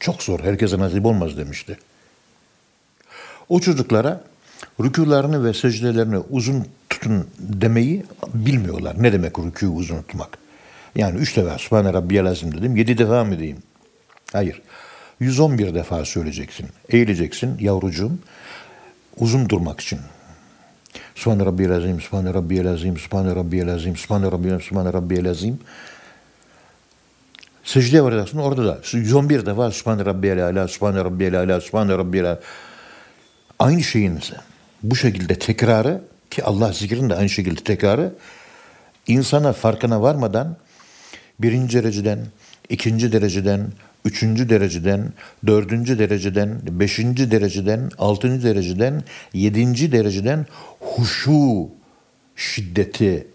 Çok 0.00 0.22
zor, 0.22 0.40
herkese 0.40 0.78
nasip 0.78 1.06
olmaz 1.06 1.36
demişti. 1.36 1.78
O 3.48 3.60
çocuklara 3.60 4.24
rükûlarını 4.80 5.44
ve 5.44 5.54
secdelerini 5.54 6.18
uzun 6.18 6.66
tutun 6.90 7.26
demeyi 7.38 8.04
bilmiyorlar. 8.34 9.02
Ne 9.02 9.12
demek 9.12 9.32
rükû 9.32 9.66
uzun 9.66 10.02
tutmak? 10.02 10.38
Yani 10.98 11.18
üç 11.18 11.36
defa 11.36 11.58
Sübhane 11.58 11.92
Rabbiyel 11.92 12.26
Azim 12.26 12.58
dedim. 12.58 12.76
Yedi 12.76 12.98
defa 12.98 13.24
mı 13.24 13.38
diyeyim? 13.38 13.58
Hayır. 14.32 14.62
111 15.20 15.74
defa 15.74 16.04
söyleyeceksin. 16.04 16.66
Eğileceksin 16.88 17.58
yavrucuğum. 17.60 18.12
Uzun 19.16 19.48
durmak 19.48 19.80
için. 19.80 19.98
Sübhane 21.14 21.44
Rabbiyel 21.44 21.72
Azim, 21.72 22.00
Sübhane 22.00 22.34
Rabbiyel 22.34 22.68
Azim, 22.68 22.98
Sübhane 22.98 23.34
Rabbiyel 23.34 23.68
Azim, 23.68 23.96
Sübhane 23.96 24.26
Rabbiyel 24.26 24.54
Azim, 24.54 24.66
Sübhane 24.68 24.92
Rabbiyel 24.92 25.30
Azim. 25.30 25.60
Secdeye 27.64 28.02
varacaksın 28.02 28.38
orada 28.38 28.66
da 28.66 28.78
111 28.92 29.46
defa 29.46 29.70
Sübhane 29.70 30.04
Rabbiyel 30.04 30.44
Ala, 30.44 30.68
Sübhane 30.68 30.98
Rabbiyel 30.98 31.38
Ala, 31.38 31.60
Sübhane 31.60 31.92
Rabbiyel 31.92 32.26
Ala. 32.26 32.40
Aynı 33.58 33.82
şeyin 33.82 34.18
bu 34.82 34.96
şekilde 34.96 35.34
tekrarı 35.34 36.02
ki 36.30 36.44
Allah 36.44 36.72
zikrin 36.72 37.10
de 37.10 37.14
aynı 37.14 37.28
şekilde 37.28 37.60
tekrarı 37.60 38.14
insana 39.06 39.52
farkına 39.52 40.02
varmadan 40.02 40.56
birinci 41.40 41.82
dereceden, 41.82 42.18
ikinci 42.68 43.12
dereceden, 43.12 43.72
üçüncü 44.04 44.50
dereceden, 44.50 45.12
dördüncü 45.46 45.98
dereceden, 45.98 46.60
beşinci 46.70 47.30
dereceden, 47.30 47.90
altıncı 47.98 48.46
dereceden, 48.46 49.02
yedinci 49.32 49.92
dereceden 49.92 50.46
huşu 50.80 51.68
şiddeti 52.36 53.26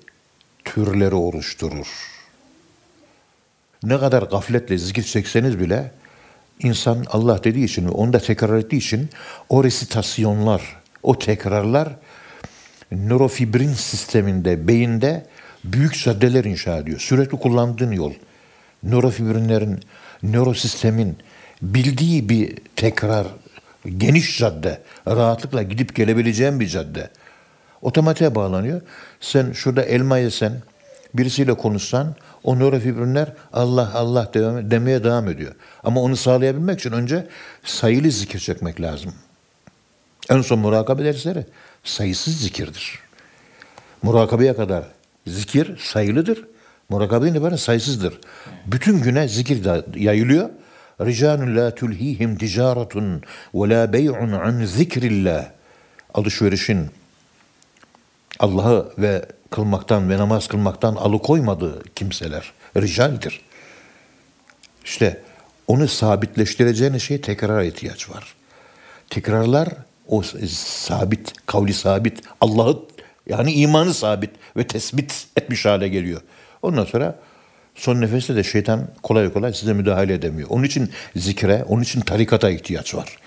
türleri 0.66 1.16
oluşturur. 1.16 1.88
Ne 3.84 4.00
kadar 4.00 4.24
gafletle 4.24 4.78
zikir 4.78 5.04
çekseniz 5.04 5.60
bile 5.60 5.92
insan 6.60 7.06
Allah 7.10 7.44
dediği 7.44 7.66
için 7.66 7.86
ve 7.86 7.89
onu 7.89 8.13
da 8.13 8.20
tekrar 8.20 8.58
ettiği 8.58 8.78
için 8.78 9.10
o 9.50 9.63
resitasyonlar, 9.63 10.82
o 11.04 11.20
tekrarlar 11.20 11.89
nörofibrin 12.92 13.74
sisteminde, 13.74 14.68
beyinde 14.68 15.26
büyük 15.63 16.04
caddeler 16.04 16.43
inşa 16.43 16.78
ediyor. 16.78 16.99
Sürekli 16.99 17.39
kullandığın 17.39 17.91
yol. 17.91 18.13
Nörofibrinlerin, 18.84 19.80
nörosistemin 20.23 21.17
bildiği 21.62 22.30
bir 22.30 22.58
tekrar, 22.76 23.28
geniş 23.97 24.38
cadde, 24.38 24.82
rahatlıkla 25.08 25.63
gidip 25.63 25.95
gelebileceğin 25.95 26.60
bir 26.60 26.67
cadde. 26.67 27.10
Otomatiğe 27.82 28.36
bağlanıyor. 28.36 28.82
Sen 29.21 29.52
şurada 29.52 29.84
elma 29.84 30.17
yesen, 30.17 30.62
birisiyle 31.13 31.54
konuşsan 31.54 32.15
o 32.43 32.60
nörofibrinler 32.60 33.34
Allah 33.54 33.91
Allah 33.93 34.32
demeye 34.71 35.04
devam 35.04 35.30
ediyor. 35.30 35.56
Ama 35.84 36.02
onu 36.02 36.15
sağlayabilmek 36.15 36.80
için 36.80 36.91
önce 36.91 37.28
sayılı 37.63 38.12
zikir 38.12 38.39
çekmek 38.39 38.82
lazım. 38.82 39.13
En 40.30 40.41
son 40.41 40.60
murakabe 40.60 41.06
dersleri 41.06 41.45
sayısız 41.84 42.41
zikirdir. 42.41 42.99
Murakabeye 44.04 44.56
kadar 44.56 44.84
zikir 45.27 45.77
sayılıdır. 45.77 46.45
Murakabeden 46.89 47.31
itibaren 47.31 47.55
sayısızdır. 47.55 48.19
Bütün 48.65 49.01
güne 49.01 49.27
zikir 49.27 49.62
yayılıyor. 49.95 50.49
Ricanun 51.01 51.55
la 51.57 51.75
tulhihim 51.75 52.38
ticaretun 52.38 53.21
ve 53.55 53.69
la 53.69 53.93
bey'un 53.93 54.31
an 54.31 54.65
zikrillah. 54.65 55.45
Alışverişin 56.13 56.88
Allah'ı 58.39 58.93
ve 58.97 59.25
kılmaktan 59.49 60.09
ve 60.09 60.17
namaz 60.17 60.47
kılmaktan 60.47 60.95
alıkoymadığı 60.95 61.83
kimseler 61.95 62.53
ricaldir. 62.77 63.41
İşte 64.86 65.21
onu 65.67 65.88
sabitleştireceğiniz 65.88 67.03
şey 67.03 67.21
tekrar 67.21 67.63
ihtiyaç 67.63 68.09
var. 68.09 68.36
tekrarlar 69.09 69.69
o 70.07 70.23
sabit, 70.47 71.33
kavli 71.45 71.73
sabit, 71.73 72.21
Allah'ı 72.41 72.92
yani 73.27 73.53
imanı 73.53 73.93
sabit 73.93 74.29
ve 74.57 74.67
tespit 74.67 75.27
etmiş 75.38 75.65
hale 75.65 75.88
geliyor. 75.88 76.21
Ondan 76.62 76.86
sonra 76.86 77.15
son 77.75 78.01
nefeste 78.01 78.36
de 78.36 78.43
şeytan 78.43 78.88
kolay 79.03 79.33
kolay 79.33 79.53
size 79.53 79.73
müdahale 79.73 80.13
edemiyor. 80.13 80.49
Onun 80.49 80.63
için 80.63 80.91
zikre, 81.15 81.63
onun 81.67 81.81
için 81.81 82.01
tarikata 82.01 82.49
ihtiyaç 82.49 82.95
var. 82.95 83.17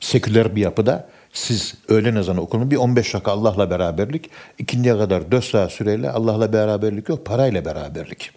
Seküler 0.00 0.56
bir 0.56 0.60
yapıda 0.60 1.08
siz 1.32 1.74
öğlen 1.88 2.16
ezanı 2.16 2.40
okunun 2.40 2.70
bir 2.70 2.76
15 2.76 3.14
dakika 3.14 3.32
Allah'la 3.32 3.70
beraberlik, 3.70 4.30
ikindiye 4.58 4.98
kadar 4.98 5.30
4 5.30 5.44
saat 5.44 5.72
süreyle 5.72 6.10
Allah'la 6.10 6.52
beraberlik 6.52 7.08
yok, 7.08 7.26
parayla 7.26 7.64
beraberlik. 7.64 8.30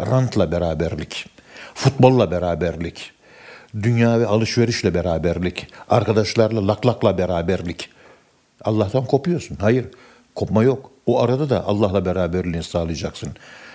Rantla 0.00 0.52
beraberlik, 0.52 1.26
futbolla 1.74 2.30
beraberlik, 2.30 3.12
dünya 3.82 4.20
ve 4.20 4.26
alışverişle 4.26 4.94
beraberlik, 4.94 5.66
arkadaşlarla 5.88 6.68
laklakla 6.68 7.18
beraberlik. 7.18 7.90
Allah'tan 8.64 9.04
kopuyorsun. 9.04 9.56
Hayır, 9.60 9.86
kopma 10.34 10.62
yok. 10.62 10.90
O 11.06 11.20
arada 11.20 11.50
da 11.50 11.66
Allah'la 11.66 12.04
beraberliğini 12.04 12.62
sağlayacaksın. 12.62 13.28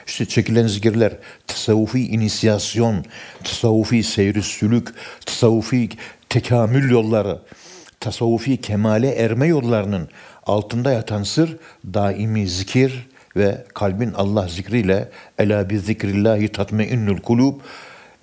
İşte 0.08 0.26
çekilen 0.26 0.68
zikirler, 0.68 1.14
tasavvufi 1.48 2.08
inisiyasyon, 2.08 3.06
tasavvufi 3.44 4.04
seyri 4.04 4.44
sülük, 4.44 4.88
tasavvufi 5.26 5.90
tekamül 6.30 6.92
yolları, 6.92 7.40
tasavvufi 8.00 8.58
kemale 8.58 9.10
erme 9.10 9.48
yollarının 9.48 10.10
altında 10.46 10.92
yatan 10.92 11.24
sır 11.24 11.58
daimi 11.94 12.48
zikir 12.48 13.08
ve 13.36 13.66
kalbin 13.74 14.14
Allah 14.14 14.48
zikriyle 14.48 15.10
ela 15.38 15.70
bi 15.70 15.80
zikrillahi 15.80 16.48
tatmeinnul 16.48 17.18
kulub 17.18 17.60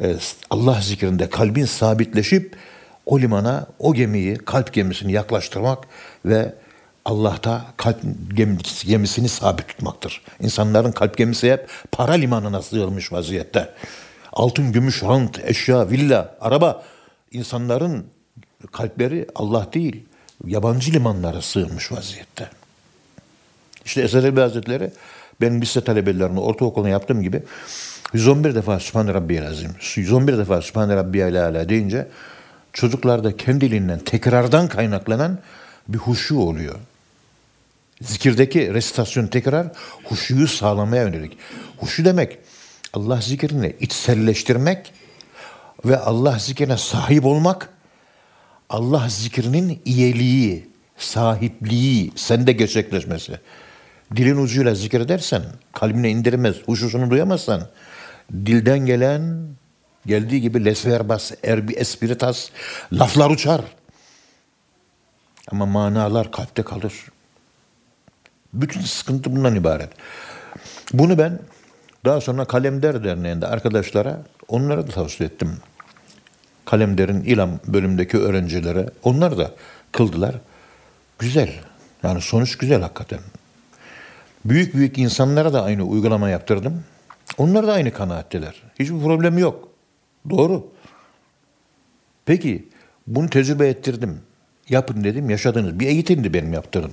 e, 0.02 0.14
Allah 0.50 0.80
zikrinde 0.80 1.30
kalbin 1.30 1.64
sabitleşip 1.64 2.56
o 3.06 3.20
limana 3.20 3.66
o 3.78 3.94
gemiyi 3.94 4.36
kalp 4.36 4.72
gemisini 4.72 5.12
yaklaştırmak 5.12 5.78
ve 6.24 6.54
Allah'ta 7.04 7.64
kalp 7.76 7.96
gemisini 8.84 9.28
sabit 9.28 9.68
tutmaktır. 9.68 10.22
İnsanların 10.40 10.92
kalp 10.92 11.16
gemisi 11.16 11.52
hep 11.52 11.68
para 11.92 12.12
limanına 12.12 12.62
sığılmış 12.62 13.12
vaziyette. 13.12 13.70
Altın, 14.32 14.72
gümüş, 14.72 15.02
rant, 15.02 15.40
eşya, 15.44 15.90
villa, 15.90 16.36
araba 16.40 16.82
insanların 17.32 18.06
kalpleri 18.72 19.26
Allah 19.34 19.68
değil, 19.72 20.04
yabancı 20.46 20.92
limanlara 20.92 21.42
sığınmış 21.42 21.92
vaziyette. 21.92 22.50
İşte 23.84 24.02
Esad 24.02 24.24
Elbi 24.24 24.40
Hazretleri 24.40 24.90
benim 25.40 25.60
lise 25.60 25.80
talebelerine 25.80 26.40
ortaokuluna 26.40 26.88
yaptığım 26.88 27.22
gibi 27.22 27.42
111 28.12 28.54
defa 28.54 28.80
Sübhane 28.80 29.14
Rabbiyel 29.14 29.48
Azim, 29.48 29.70
111 29.96 30.38
defa 30.38 30.62
Sübhane 30.62 30.96
Rabbiyel 30.96 31.44
Ala 31.44 31.68
deyince 31.68 32.08
çocuklarda 32.74 33.36
kendiliğinden 33.36 33.98
tekrardan 33.98 34.68
kaynaklanan 34.68 35.38
bir 35.88 35.98
huşu 35.98 36.38
oluyor. 36.38 36.74
Zikirdeki 38.02 38.74
resitasyon 38.74 39.26
tekrar 39.26 39.66
huşuyu 40.04 40.48
sağlamaya 40.48 41.02
yönelik. 41.02 41.38
Huşu 41.76 42.04
demek 42.04 42.38
Allah 42.92 43.20
zikrini 43.20 43.76
içselleştirmek 43.80 44.92
ve 45.84 45.98
Allah 45.98 46.38
zikrine 46.38 46.76
sahip 46.76 47.24
olmak 47.24 47.68
Allah 48.70 49.08
zikrinin 49.08 49.82
iyeliği, 49.84 50.68
sahipliği 50.98 52.12
sende 52.16 52.52
gerçekleşmesi. 52.52 53.38
Dilin 54.16 54.36
ucuyla 54.36 54.74
zikredersen, 54.74 55.42
kalbine 55.72 56.10
indirmez, 56.10 56.56
huşusunu 56.66 57.10
duyamazsan, 57.10 57.68
dilden 58.32 58.78
gelen, 58.78 59.48
geldiği 60.06 60.40
gibi 60.40 60.64
lesverbas, 60.64 61.32
erbi 61.44 61.72
espiritas, 61.72 62.50
laflar 62.92 63.30
uçar. 63.30 63.60
Ama 65.50 65.66
manalar 65.66 66.32
kalpte 66.32 66.62
kalır. 66.62 66.92
Bütün 68.52 68.80
sıkıntı 68.80 69.36
bundan 69.36 69.54
ibaret. 69.54 69.90
Bunu 70.92 71.18
ben 71.18 71.38
daha 72.04 72.20
sonra 72.20 72.44
Kalemder 72.44 73.04
Derneği'nde 73.04 73.46
arkadaşlara, 73.46 74.22
onlara 74.48 74.86
da 74.86 74.90
tavsiye 74.90 75.28
ettim. 75.28 75.56
Kalemder'in 76.64 77.24
İlam 77.24 77.50
bölümündeki 77.66 78.18
öğrencilere, 78.18 78.90
onlar 79.02 79.38
da 79.38 79.50
kıldılar. 79.92 80.34
Güzel. 81.18 81.50
Yani 82.02 82.20
sonuç 82.20 82.58
güzel 82.58 82.80
hakikaten. 82.82 83.20
Büyük 84.44 84.74
büyük 84.74 84.98
insanlara 84.98 85.52
da 85.52 85.62
aynı 85.62 85.82
uygulama 85.84 86.28
yaptırdım. 86.28 86.84
Onlar 87.38 87.66
da 87.66 87.72
aynı 87.72 87.92
kanaatteler. 87.92 88.62
Hiçbir 88.78 89.00
problem 89.00 89.38
yok. 89.38 89.68
Doğru. 90.30 90.66
Peki 92.26 92.68
bunu 93.06 93.30
tecrübe 93.30 93.68
ettirdim. 93.68 94.20
Yapın 94.68 95.04
dedim, 95.04 95.30
yaşadınız. 95.30 95.80
Bir 95.80 95.86
eğitimdi 95.86 96.34
benim 96.34 96.52
yaptığım. 96.52 96.92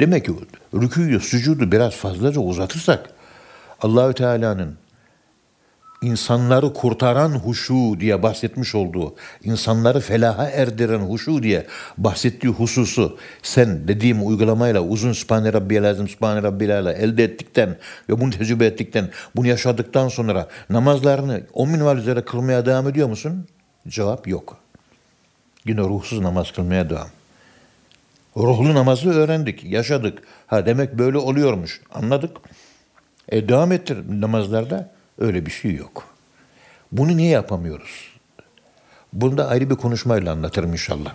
Demek 0.00 0.24
ki 0.24 0.32
rüküyü, 0.74 1.20
sücudu 1.20 1.72
biraz 1.72 1.94
fazlaca 1.94 2.40
uzatırsak 2.40 3.10
Allahü 3.80 4.14
Teala'nın 4.14 4.76
insanları 6.04 6.72
kurtaran 6.72 7.30
huşu 7.30 8.00
diye 8.00 8.22
bahsetmiş 8.22 8.74
olduğu, 8.74 9.14
insanları 9.44 10.00
felaha 10.00 10.50
erdiren 10.50 10.98
huşu 10.98 11.42
diye 11.42 11.66
bahsettiği 11.98 12.52
hususu 12.52 13.18
sen 13.42 13.88
dediğim 13.88 14.26
uygulamayla 14.26 14.80
uzun 14.80 15.12
Sübhane 15.12 15.52
Rabbiyel 15.52 15.90
Azim, 15.90 16.08
Sübhane 16.08 16.42
Rabbiyel 16.42 16.86
elde 16.86 17.24
ettikten 17.24 17.76
ve 18.08 18.20
bunu 18.20 18.30
tecrübe 18.30 18.66
ettikten, 18.66 19.10
bunu 19.36 19.46
yaşadıktan 19.46 20.08
sonra 20.08 20.48
namazlarını 20.70 21.42
on 21.52 21.68
minval 21.68 21.98
üzere 21.98 22.24
kılmaya 22.24 22.66
devam 22.66 22.88
ediyor 22.88 23.08
musun? 23.08 23.46
Cevap 23.88 24.28
yok. 24.28 24.56
Yine 25.66 25.80
ruhsuz 25.80 26.20
namaz 26.20 26.52
kılmaya 26.52 26.90
devam. 26.90 27.08
Ruhlu 28.36 28.74
namazı 28.74 29.10
öğrendik, 29.10 29.64
yaşadık. 29.64 30.22
Ha 30.46 30.66
demek 30.66 30.98
böyle 30.98 31.18
oluyormuş. 31.18 31.80
Anladık. 31.94 32.36
E 33.28 33.48
devam 33.48 33.72
ettir 33.72 33.98
namazlarda. 34.20 34.93
Öyle 35.18 35.46
bir 35.46 35.50
şey 35.50 35.74
yok. 35.74 36.06
Bunu 36.92 37.16
niye 37.16 37.30
yapamıyoruz? 37.30 38.14
Bunu 39.12 39.38
da 39.38 39.48
ayrı 39.48 39.70
bir 39.70 39.74
konuşmayla 39.74 40.32
anlatırım 40.32 40.72
inşallah. 40.72 41.14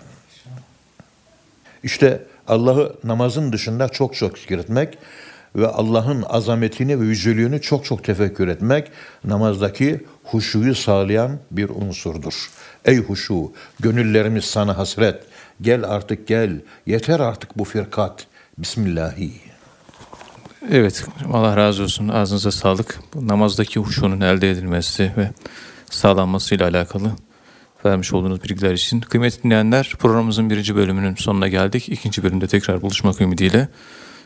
İşte 1.83 2.23
Allah'ı 2.47 2.95
namazın 3.03 3.53
dışında 3.53 3.89
çok 3.89 4.15
çok 4.15 4.37
zikretmek 4.37 4.97
ve 5.55 5.67
Allah'ın 5.67 6.23
azametini 6.29 6.99
ve 6.99 7.05
yüceliğini 7.05 7.61
çok 7.61 7.85
çok 7.85 8.03
tefekkür 8.03 8.47
etmek 8.47 8.91
namazdaki 9.23 10.05
huşuyu 10.23 10.75
sağlayan 10.75 11.39
bir 11.51 11.69
unsurdur. 11.69 12.51
Ey 12.85 12.97
huşu, 12.97 13.51
gönüllerimiz 13.79 14.45
sana 14.45 14.77
hasret. 14.77 15.23
Gel 15.61 15.83
artık 15.83 16.27
gel, 16.27 16.61
yeter 16.85 17.19
artık 17.19 17.57
bu 17.57 17.63
firkat. 17.63 18.27
Bismillahi. 18.57 19.48
Evet, 20.67 21.05
Allah 21.33 21.57
razı 21.57 21.83
olsun. 21.83 22.07
Ağzınıza 22.07 22.51
sağlık. 22.51 22.99
Bu 23.13 23.27
namazdaki 23.27 23.79
huşunun 23.79 24.21
elde 24.21 24.51
edilmesi 24.51 25.13
ve 25.17 25.31
sağlanmasıyla 25.89 26.69
alakalı 26.69 27.11
vermiş 27.85 28.13
olduğunuz 28.13 28.43
bilgiler 28.43 28.73
için. 28.73 29.01
Kıymetli 29.01 29.43
dinleyenler, 29.43 29.93
programımızın 29.99 30.49
birinci 30.49 30.75
bölümünün 30.75 31.15
sonuna 31.15 31.47
geldik. 31.47 31.89
İkinci 31.89 32.23
bölümde 32.23 32.47
tekrar 32.47 32.81
buluşmak 32.81 33.21
ümidiyle. 33.21 33.69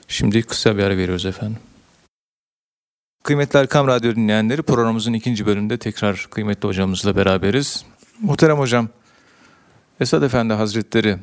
Şimdi 0.07 0.43
kısa 0.43 0.77
bir 0.77 0.83
ara 0.83 0.97
veriyoruz 0.97 1.25
efendim. 1.25 1.57
Kıymetli 3.23 3.59
Erkam 3.59 3.87
Radyo 3.87 4.15
dinleyenleri, 4.15 4.61
programımızın 4.61 5.13
ikinci 5.13 5.45
bölümünde 5.45 5.77
tekrar 5.77 6.27
kıymetli 6.31 6.67
hocamızla 6.67 7.15
beraberiz. 7.15 7.85
Muhterem 8.21 8.57
hocam, 8.57 8.89
Esad 9.99 10.21
Efendi 10.21 10.53
Hazretleri 10.53 11.17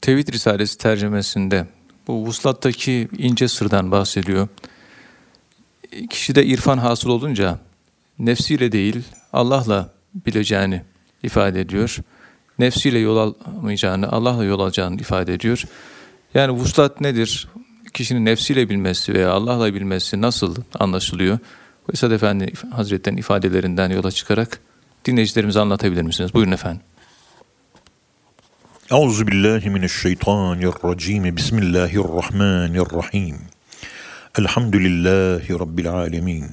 Tevhid 0.00 0.32
Risalesi 0.32 0.78
tercümesinde 0.78 1.66
bu 2.06 2.26
vuslattaki 2.26 3.08
ince 3.18 3.48
sırdan 3.48 3.90
bahsediyor. 3.90 4.48
Kişide 6.10 6.44
irfan 6.44 6.78
hasıl 6.78 7.10
olunca 7.10 7.58
nefsiyle 8.18 8.72
değil 8.72 9.02
Allah'la 9.32 9.92
bileceğini 10.26 10.82
ifade 11.22 11.60
ediyor. 11.60 11.96
Nefsiyle 12.58 12.98
yol 12.98 13.16
almayacağını, 13.16 14.08
Allah'la 14.12 14.44
yol 14.44 14.60
alacağını 14.60 15.00
ifade 15.00 15.34
ediyor. 15.34 15.64
Yani 16.34 16.52
vuslat 16.52 17.00
nedir? 17.00 17.48
Kişinin 17.94 18.24
nefsiyle 18.24 18.68
bilmesi 18.68 19.14
veya 19.14 19.32
Allah'la 19.32 19.74
bilmesi 19.74 20.20
nasıl 20.20 20.56
anlaşılıyor? 20.78 21.38
Esad 21.92 22.10
Efendi 22.10 22.52
Hazretleri'nin 22.70 23.20
ifadelerinden 23.20 23.90
yola 23.90 24.10
çıkarak 24.10 24.60
dinleyicilerimize 25.04 25.60
anlatabilir 25.60 26.02
misiniz? 26.02 26.34
Buyurun 26.34 26.52
efendim. 26.52 26.80
Euzu 28.90 29.26
billahi 29.26 29.70
mineşşeytanirracim. 29.70 31.36
Bismillahirrahmanirrahim. 31.36 33.38
Elhamdülillahi 34.38 35.58
rabbil 35.58 35.92
alamin. 35.92 36.46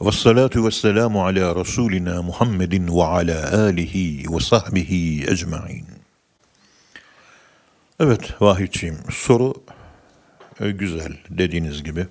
Ve 0.00 0.12
salatu 0.12 0.66
ve 0.66 0.70
selamu 0.70 1.24
ala 1.24 1.56
Resulina 1.56 2.22
Muhammedin 2.22 2.96
ve 2.96 3.04
ala 3.04 3.62
alihi 3.62 4.24
ve 4.30 4.40
sahbihi 4.40 5.30
ecmain. 5.30 5.86
Evet 8.00 8.42
Vahidciğim 8.42 8.98
soru 9.10 9.54
e, 10.60 10.70
güzel 10.70 11.12
dediğiniz 11.30 11.84
gibi. 11.84 12.06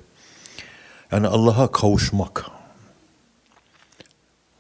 Yani 1.12 1.28
Allah'a 1.28 1.72
kavuşmak. 1.72 2.46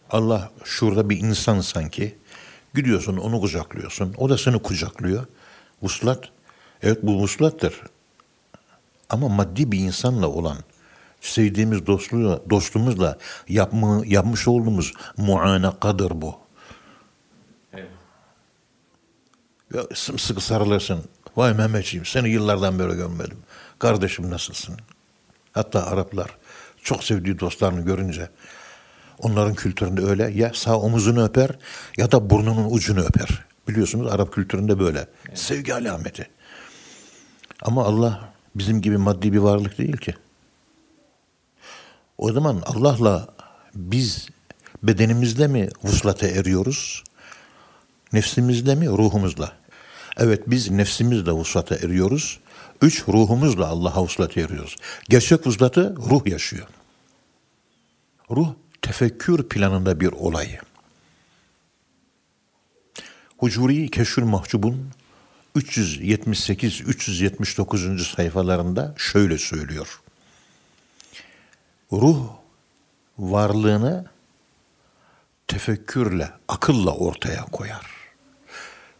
Allah 0.09 0.51
şurada 0.63 1.09
bir 1.09 1.17
insan 1.17 1.61
sanki 1.61 2.17
Gidiyorsun 2.77 3.17
onu 3.17 3.41
kucaklıyorsun. 3.41 4.15
O 4.17 4.29
da 4.29 4.37
seni 4.37 4.59
kucaklıyor. 4.59 5.25
Vuslat. 5.81 6.23
Evet 6.83 7.03
bu 7.03 7.15
vuslattır. 7.15 7.81
Ama 9.09 9.29
maddi 9.29 9.71
bir 9.71 9.79
insanla 9.79 10.27
olan 10.27 10.57
sevdiğimiz 11.21 11.87
dostluğu, 11.87 12.43
dostumuzla 12.49 13.17
yapma, 13.47 14.01
yapmış 14.05 14.47
olduğumuz 14.47 14.93
muanakadır 15.17 16.21
bu. 16.21 16.35
Evet. 17.73 17.89
Ya 19.73 19.81
sımsıkı 19.93 20.41
sarılırsın. 20.41 21.03
Vay 21.35 21.53
Mehmetciğim 21.53 22.05
seni 22.05 22.29
yıllardan 22.29 22.79
beri 22.79 22.95
görmedim. 22.95 23.37
Kardeşim 23.79 24.29
nasılsın? 24.29 24.75
Hatta 25.51 25.85
Araplar 25.85 26.37
çok 26.83 27.03
sevdiği 27.03 27.39
dostlarını 27.39 27.81
görünce 27.81 28.29
onların 29.19 29.55
kültüründe 29.55 30.01
öyle 30.01 30.31
ya 30.35 30.51
sağ 30.53 30.79
omuzunu 30.79 31.23
öper 31.23 31.49
ya 31.97 32.11
da 32.11 32.29
burnunun 32.29 32.67
ucunu 32.71 33.01
öper. 33.01 33.45
Biliyorsunuz 33.67 34.11
Arap 34.11 34.33
kültüründe 34.33 34.79
böyle. 34.79 35.07
Evet. 35.27 35.39
Sevgi 35.39 35.73
alameti. 35.73 36.29
Ama 37.61 37.85
Allah 37.85 38.33
bizim 38.55 38.81
gibi 38.81 38.97
maddi 38.97 39.33
bir 39.33 39.37
varlık 39.37 39.77
değil 39.77 39.97
ki. 39.97 40.15
O 42.17 42.31
zaman 42.31 42.63
Allah'la 42.65 43.27
biz 43.75 44.29
bedenimizle 44.83 45.47
mi 45.47 45.69
vuslata 45.83 46.27
eriyoruz? 46.27 47.03
Nefsimizle 48.13 48.75
mi, 48.75 48.87
ruhumuzla? 48.87 49.51
Evet 50.17 50.43
biz 50.47 50.71
nefsimizle 50.71 51.31
vuslata 51.31 51.75
eriyoruz. 51.75 52.39
Üç, 52.81 53.07
ruhumuzla 53.07 53.67
Allah'a 53.67 54.03
vuslata 54.03 54.41
eriyoruz. 54.41 54.75
Gerçek 55.09 55.47
vuslatı 55.47 55.95
ruh 55.95 56.27
yaşıyor. 56.27 56.67
Ruh 58.31 58.53
tefekkür 58.87 59.43
planında 59.43 59.99
bir 59.99 60.11
olay. 60.11 60.57
Hucuri 63.37 63.91
Keşfül 63.91 64.23
Mahcub'un 64.23 64.91
378-379. 65.55 68.15
sayfalarında 68.15 68.93
şöyle 68.97 69.37
söylüyor. 69.37 70.01
Ruh 71.91 72.29
varlığını 73.17 74.05
tefekkürle, 75.47 76.29
akılla 76.47 76.95
ortaya 76.95 77.41
koyar. 77.41 77.85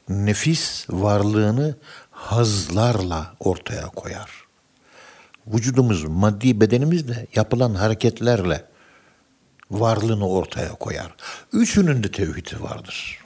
Nefis 0.10 0.86
varlığını 0.90 1.76
hazlarla 2.12 3.36
ortaya 3.40 3.88
koyar. 3.88 4.30
Vücudumuz, 5.48 6.04
maddi 6.04 6.62
bedenimizle 6.62 7.28
yapılan 7.36 7.76
hareketlerle 7.76 8.66
varlığını 9.72 10.30
ortaya 10.30 10.70
koyar. 10.70 11.16
Üçünün 11.54 12.04
de 12.04 12.12
tevhidi 12.12 12.62
vardır. 12.62 13.20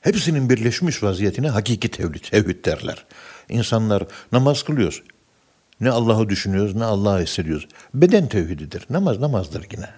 Hepsinin 0.00 0.50
birleşmiş 0.50 1.02
vaziyetine 1.02 1.48
hakiki 1.48 1.90
tevhid, 1.90 2.24
tevhid 2.24 2.64
derler. 2.64 3.04
İnsanlar 3.48 4.06
namaz 4.32 4.62
kılıyoruz. 4.62 5.02
Ne 5.80 5.90
Allah'ı 5.90 6.28
düşünüyoruz 6.28 6.74
ne 6.74 6.84
Allah'ı 6.84 7.22
hissediyoruz. 7.22 7.68
Beden 7.94 8.28
tevhididir. 8.28 8.86
Namaz 8.90 9.18
namazdır 9.18 9.66
yine. 9.72 9.90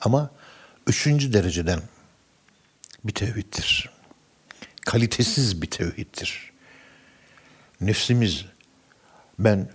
Ama 0.00 0.30
üçüncü 0.86 1.32
dereceden 1.32 1.80
bir 3.04 3.12
tevhiddir. 3.12 3.90
Kalitesiz 4.86 5.62
bir 5.62 5.70
tevhiddir. 5.70 6.52
Nefsimiz 7.80 8.44
ben 9.38 9.68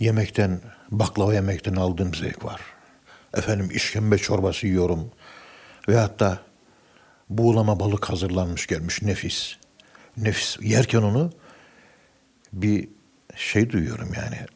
yemekten, 0.00 0.60
baklava 0.90 1.34
yemekten 1.34 1.74
aldığım 1.74 2.14
zevk 2.14 2.44
var. 2.44 2.60
Efendim 3.34 3.68
işkembe 3.72 4.18
çorbası 4.18 4.66
yiyorum. 4.66 5.10
Ve 5.88 5.96
hatta 5.96 6.38
buğulama 7.28 7.80
balık 7.80 8.10
hazırlanmış 8.10 8.66
gelmiş 8.66 9.02
nefis. 9.02 9.56
Nefis 10.16 10.58
yerken 10.60 11.02
onu 11.02 11.32
bir 12.52 12.88
şey 13.36 13.70
duyuyorum 13.70 14.12
yani. 14.16 14.46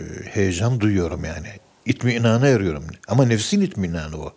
E, 0.00 0.26
heyecan 0.26 0.80
duyuyorum 0.80 1.24
yani. 1.24 1.48
İtminana 1.86 2.46
eriyorum. 2.48 2.86
Ama 3.08 3.24
nefsin 3.24 3.60
itminanı 3.60 4.20
o. 4.20 4.34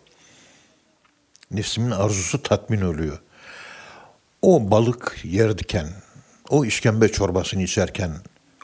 Nefsimin 1.50 1.90
arzusu 1.90 2.42
tatmin 2.42 2.80
oluyor. 2.80 3.18
O 4.42 4.70
balık 4.70 5.18
yerdiken, 5.24 5.88
o 6.48 6.64
işkembe 6.64 7.08
çorbasını 7.08 7.62
içerken, 7.62 8.12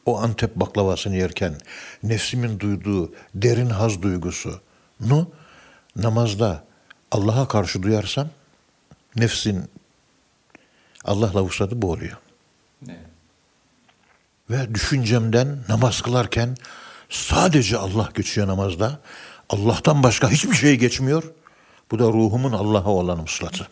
o 0.06 0.18
Antep 0.18 0.56
baklavasını 0.56 1.16
yerken 1.16 1.54
nefsimin 2.02 2.60
duyduğu 2.60 3.14
derin 3.34 3.70
haz 3.70 4.02
duygusu 4.02 4.60
nu 5.00 5.30
namazda 5.96 6.64
Allah'a 7.10 7.48
karşı 7.48 7.82
duyarsam 7.82 8.28
nefsin 9.16 9.70
Allah'la 11.04 11.42
vuslatı 11.42 11.82
bu 11.82 11.90
oluyor. 11.90 12.16
Ne? 12.86 12.96
Ve 14.50 14.74
düşüncemden 14.74 15.58
namaz 15.68 16.02
kılarken 16.02 16.56
sadece 17.10 17.78
Allah 17.78 18.10
geçiyor 18.14 18.46
namazda. 18.46 19.00
Allah'tan 19.48 20.02
başka 20.02 20.30
hiçbir 20.30 20.54
şey 20.54 20.76
geçmiyor. 20.76 21.32
Bu 21.90 21.98
da 21.98 22.04
ruhumun 22.04 22.52
Allah'a 22.52 22.90
olan 22.90 23.22
vuslatı. 23.22 23.68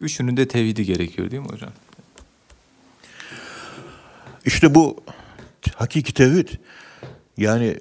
Üçünün 0.00 0.36
de 0.36 0.48
tevhidi 0.48 0.84
gerekiyor 0.84 1.30
değil 1.30 1.42
mi 1.42 1.48
hocam? 1.48 1.70
İşte 4.44 4.74
bu 4.74 5.00
hakiki 5.74 6.14
tevhid 6.14 6.48
yani 7.36 7.78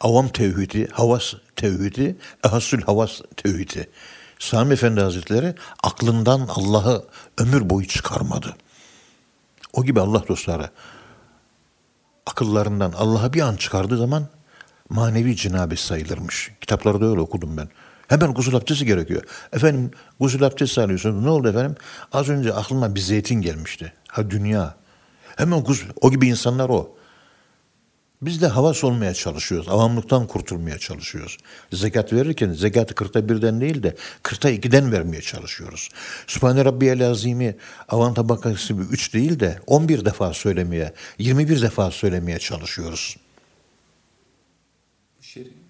avam 0.00 0.28
tevhidi, 0.28 0.88
havas 0.92 1.34
tevhidi, 1.56 2.16
ehasül 2.44 2.82
havas 2.82 3.20
tevhidi. 3.36 3.90
Sami 4.38 4.72
Efendi 4.72 5.00
Hazretleri 5.00 5.54
aklından 5.82 6.48
Allah'ı 6.48 7.04
ömür 7.38 7.70
boyu 7.70 7.88
çıkarmadı. 7.88 8.56
O 9.72 9.84
gibi 9.84 10.00
Allah 10.00 10.24
dostları 10.28 10.70
akıllarından 12.26 12.92
Allah'a 12.92 13.32
bir 13.32 13.40
an 13.40 13.56
çıkardığı 13.56 13.98
zaman 13.98 14.26
manevi 14.88 15.36
cinabet 15.36 15.78
sayılırmış. 15.78 16.50
Kitaplarda 16.60 17.06
öyle 17.06 17.20
okudum 17.20 17.56
ben. 17.56 17.68
Hemen 18.08 18.34
gusül 18.34 18.56
abdesti 18.56 18.86
gerekiyor. 18.86 19.22
Efendim 19.52 19.90
gusül 20.20 20.42
abdesti 20.42 20.80
alıyorsunuz. 20.80 21.24
Ne 21.24 21.30
oldu 21.30 21.48
efendim? 21.48 21.76
Az 22.12 22.28
önce 22.28 22.54
aklıma 22.54 22.94
bir 22.94 23.00
zeytin 23.00 23.40
gelmişti. 23.40 23.92
Ha 24.08 24.30
dünya. 24.30 24.74
Hemen 25.36 25.64
gusül. 25.64 25.88
O 26.00 26.10
gibi 26.10 26.28
insanlar 26.28 26.68
o. 26.68 26.96
Biz 28.22 28.42
de 28.42 28.46
havas 28.46 28.84
olmaya 28.84 29.14
çalışıyoruz. 29.14 29.68
Avamlıktan 29.68 30.26
kurtulmaya 30.26 30.78
çalışıyoruz. 30.78 31.38
Zekat 31.72 32.12
verirken 32.12 32.52
zekatı 32.52 32.94
kırkta 32.94 33.28
birden 33.28 33.60
değil 33.60 33.82
de 33.82 33.96
kırkta 34.22 34.50
ikiden 34.50 34.92
vermeye 34.92 35.22
çalışıyoruz. 35.22 35.88
Sübhane 36.26 36.64
Rabbiyel 36.64 37.10
Azim'i 37.10 37.56
avam 37.88 38.14
tabakası 38.14 38.72
gibi 38.72 38.82
üç 38.82 39.14
değil 39.14 39.40
de 39.40 39.58
on 39.66 39.88
bir 39.88 40.04
defa 40.04 40.32
söylemeye, 40.32 40.92
yirmi 41.18 41.48
bir 41.48 41.62
defa 41.62 41.90
söylemeye 41.90 42.38
çalışıyoruz. 42.38 43.16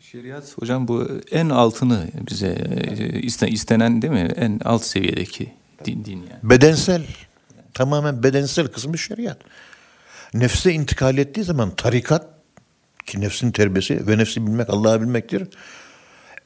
Şeriat 0.00 0.58
hocam 0.58 0.88
bu 0.88 1.08
en 1.30 1.48
altını 1.48 2.08
bize 2.30 2.48
e, 3.42 3.48
istenen 3.48 4.02
değil 4.02 4.12
mi? 4.12 4.32
En 4.36 4.60
alt 4.64 4.84
seviyedeki 4.84 5.52
din, 5.84 6.04
din 6.04 6.16
yani. 6.16 6.40
Bedensel, 6.42 7.06
tamamen 7.74 8.22
bedensel 8.22 8.68
kısmı 8.68 8.98
şeriat. 8.98 9.38
Nefse 10.34 10.72
intikal 10.72 11.18
ettiği 11.18 11.44
zaman 11.44 11.76
tarikat 11.76 12.39
ki 13.10 13.20
nefsin 13.20 13.50
terbiyesi 13.50 14.06
ve 14.06 14.18
nefsi 14.18 14.46
bilmek 14.46 14.70
Allah'ı 14.70 15.00
bilmektir. 15.00 15.48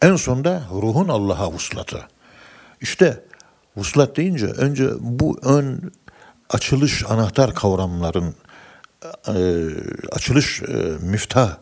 En 0.02 0.16
sonda 0.16 0.62
ruhun 0.72 1.08
Allah'a 1.08 1.52
vuslatı. 1.52 2.08
İşte 2.80 3.24
vuslat 3.76 4.16
deyince 4.16 4.46
önce 4.46 4.90
bu 5.00 5.38
ön 5.42 5.92
açılış 6.50 7.04
anahtar 7.08 7.54
kavramların 7.54 8.34
e, 9.28 9.34
açılış 10.12 10.62
e, 10.62 10.66
miftah 11.00 11.56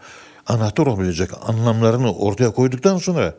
anahtar 0.47 0.87
olabilecek 0.87 1.31
anlamlarını 1.49 2.15
ortaya 2.15 2.51
koyduktan 2.51 2.99
sonra 2.99 3.35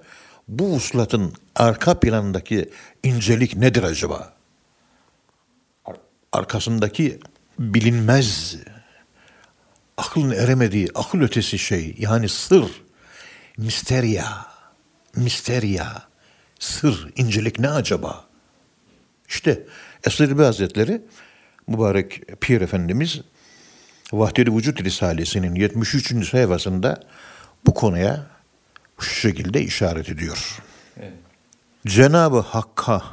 bu 0.47 0.65
vuslatın 0.65 1.33
arka 1.55 1.99
planındaki 1.99 2.69
incelik 3.03 3.55
nedir 3.55 3.83
acaba? 3.83 4.33
Arkasındaki 6.31 7.19
bilinmez 7.59 8.57
aklın 9.97 10.31
eremediği, 10.31 10.87
akıl 10.95 11.21
ötesi 11.21 11.59
şey 11.59 11.95
yani 11.99 12.29
sır, 12.29 12.83
misterya, 13.57 14.45
misterya, 15.15 16.03
sır, 16.59 17.11
incelik 17.15 17.59
ne 17.59 17.69
acaba? 17.69 18.25
İşte 19.29 19.63
Esir 20.03 20.31
Hazretleri, 20.31 21.01
mübarek 21.67 22.41
Pir 22.41 22.61
Efendimiz 22.61 23.21
Vahdedi 24.13 24.55
Vücut 24.55 24.83
Risalesi'nin 24.83 25.55
73. 25.55 26.29
sayfasında 26.29 27.03
bu 27.65 27.73
konuya 27.73 28.25
şu 28.99 29.09
şekilde 29.09 29.61
işaret 29.61 30.09
ediyor. 30.09 30.61
Evet. 30.97 31.13
Cenab-ı 31.87 32.39
Hakk'a 32.39 33.03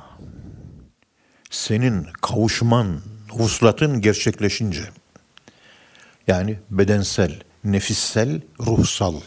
senin 1.50 2.06
kavuşman, 2.20 3.00
vuslatın 3.32 4.00
gerçekleşince 4.00 4.82
yani 6.30 6.58
bedensel, 6.70 7.40
nefissel, 7.64 8.40
ruhsal, 8.60 9.20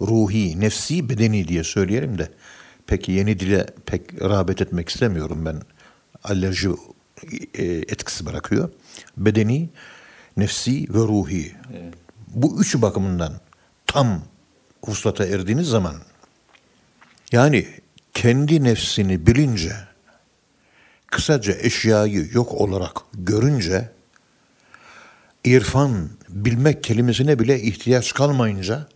ruhi, 0.00 0.60
nefsi, 0.60 1.08
bedeni 1.08 1.48
diye 1.48 1.64
söyleyelim 1.64 2.18
de 2.18 2.28
peki 2.86 3.12
yeni 3.12 3.40
dile 3.40 3.66
pek 3.86 4.22
rağbet 4.22 4.62
etmek 4.62 4.88
istemiyorum 4.88 5.44
ben. 5.46 5.62
Alerji 6.24 6.68
e, 7.54 7.64
etkisi 7.64 8.26
bırakıyor. 8.26 8.70
Bedeni, 9.16 9.70
nefsi 10.36 10.86
ve 10.94 10.98
ruhi. 10.98 11.52
Evet. 11.72 11.94
Bu 12.28 12.60
üçü 12.60 12.82
bakımından 12.82 13.40
tam 13.86 14.22
vuslata 14.86 15.26
erdiğiniz 15.26 15.68
zaman 15.68 15.94
yani 17.32 17.66
kendi 18.14 18.64
nefsini 18.64 19.26
bilince 19.26 19.72
kısaca 21.06 21.52
eşyayı 21.52 22.28
yok 22.32 22.54
olarak 22.54 22.96
görünce 23.14 23.91
irfan 25.44 26.08
bilmek 26.28 26.84
kelimesine 26.84 27.38
bile 27.38 27.60
ihtiyaç 27.60 28.14
kalmayınca 28.14 28.88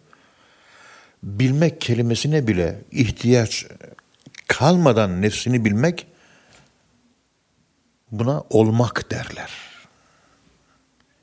bilmek 1.23 1.81
kelimesine 1.81 2.47
bile 2.47 2.85
ihtiyaç 2.93 3.67
kalmadan 4.49 5.23
nefsini 5.23 5.65
bilmek 5.65 6.07
buna 8.13 8.43
olmak 8.51 9.11
derler. 9.11 9.51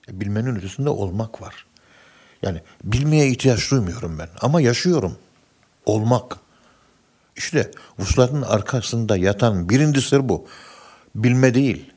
Bilmenin 0.09 0.55
ötesinde 0.55 0.89
olmak 0.89 1.41
var. 1.41 1.65
Yani 2.41 2.61
bilmeye 2.83 3.27
ihtiyaç 3.27 3.71
duymuyorum 3.71 4.19
ben 4.19 4.29
ama 4.41 4.61
yaşıyorum. 4.61 5.17
Olmak. 5.85 6.37
İşte 7.35 7.71
vuslatın 7.99 8.41
arkasında 8.41 9.17
yatan 9.17 9.69
birinci 9.69 10.01
sır 10.01 10.29
bu. 10.29 10.47
Bilme 11.15 11.53
değil, 11.53 11.91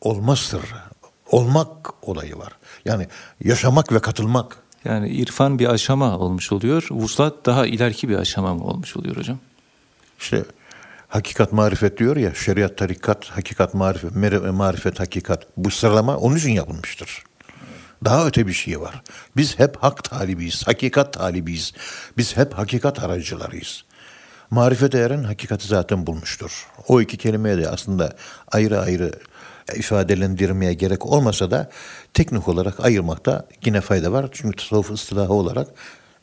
olma 0.00 0.36
sırrı. 0.36 0.82
Olmak 1.30 2.08
olayı 2.08 2.38
var. 2.38 2.52
Yani 2.84 3.06
yaşamak 3.44 3.92
ve 3.92 4.00
katılmak. 4.00 4.56
Yani 4.84 5.08
irfan 5.08 5.58
bir 5.58 5.66
aşama 5.66 6.18
olmuş 6.18 6.52
oluyor. 6.52 6.86
Vuslat 6.90 7.46
daha 7.46 7.66
ileriki 7.66 8.08
bir 8.08 8.16
aşama 8.16 8.54
mı 8.54 8.64
olmuş 8.64 8.96
oluyor 8.96 9.16
hocam? 9.16 9.38
İşte 10.20 10.44
hakikat 11.08 11.52
marifet 11.52 11.98
diyor 11.98 12.16
ya 12.16 12.34
şeriat 12.34 12.78
tarikat 12.78 13.24
hakikat 13.24 13.74
marifet 13.74 14.14
marifet 14.52 15.00
hakikat 15.00 15.46
bu 15.56 15.70
sıralama 15.70 16.16
onun 16.16 16.36
için 16.36 16.50
yapılmıştır. 16.50 17.24
Daha 18.04 18.26
öte 18.26 18.46
bir 18.46 18.52
şey 18.52 18.80
var. 18.80 19.02
Biz 19.36 19.58
hep 19.58 19.76
hak 19.76 20.04
talibiyiz, 20.04 20.66
hakikat 20.66 21.12
talibiyiz. 21.12 21.72
Biz 22.16 22.36
hep 22.36 22.54
hakikat 22.54 23.04
aracılarıyız. 23.04 23.84
Marifete 24.50 24.98
eren 24.98 25.24
hakikati 25.24 25.66
zaten 25.66 26.06
bulmuştur. 26.06 26.66
O 26.88 27.00
iki 27.00 27.16
kelimeye 27.16 27.58
de 27.58 27.68
aslında 27.68 28.16
ayrı 28.52 28.80
ayrı 28.80 29.12
ifadelendirmeye 29.76 30.74
gerek 30.74 31.06
olmasa 31.06 31.50
da 31.50 31.70
teknik 32.14 32.48
olarak 32.48 32.80
ayırmakta 32.80 33.46
yine 33.64 33.80
fayda 33.80 34.12
var. 34.12 34.28
Çünkü 34.32 34.56
tasavvuf 34.56 34.90
ıstılahı 34.90 35.32
olarak 35.32 35.68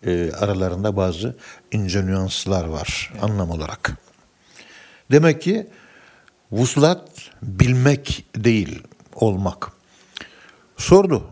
e, 0.06 0.32
aralarında 0.32 0.98
bazı 0.98 1.36
ince 1.72 2.06
nüanslar 2.06 2.66
var 2.66 3.10
evet. 3.14 3.24
anlam 3.24 3.50
olarak. 3.50 3.98
Demek 5.12 5.42
ki 5.42 5.68
vuslat 6.52 7.10
bilmek 7.42 8.26
değil, 8.36 8.84
olmak. 9.16 9.72
Sordu. 10.78 11.24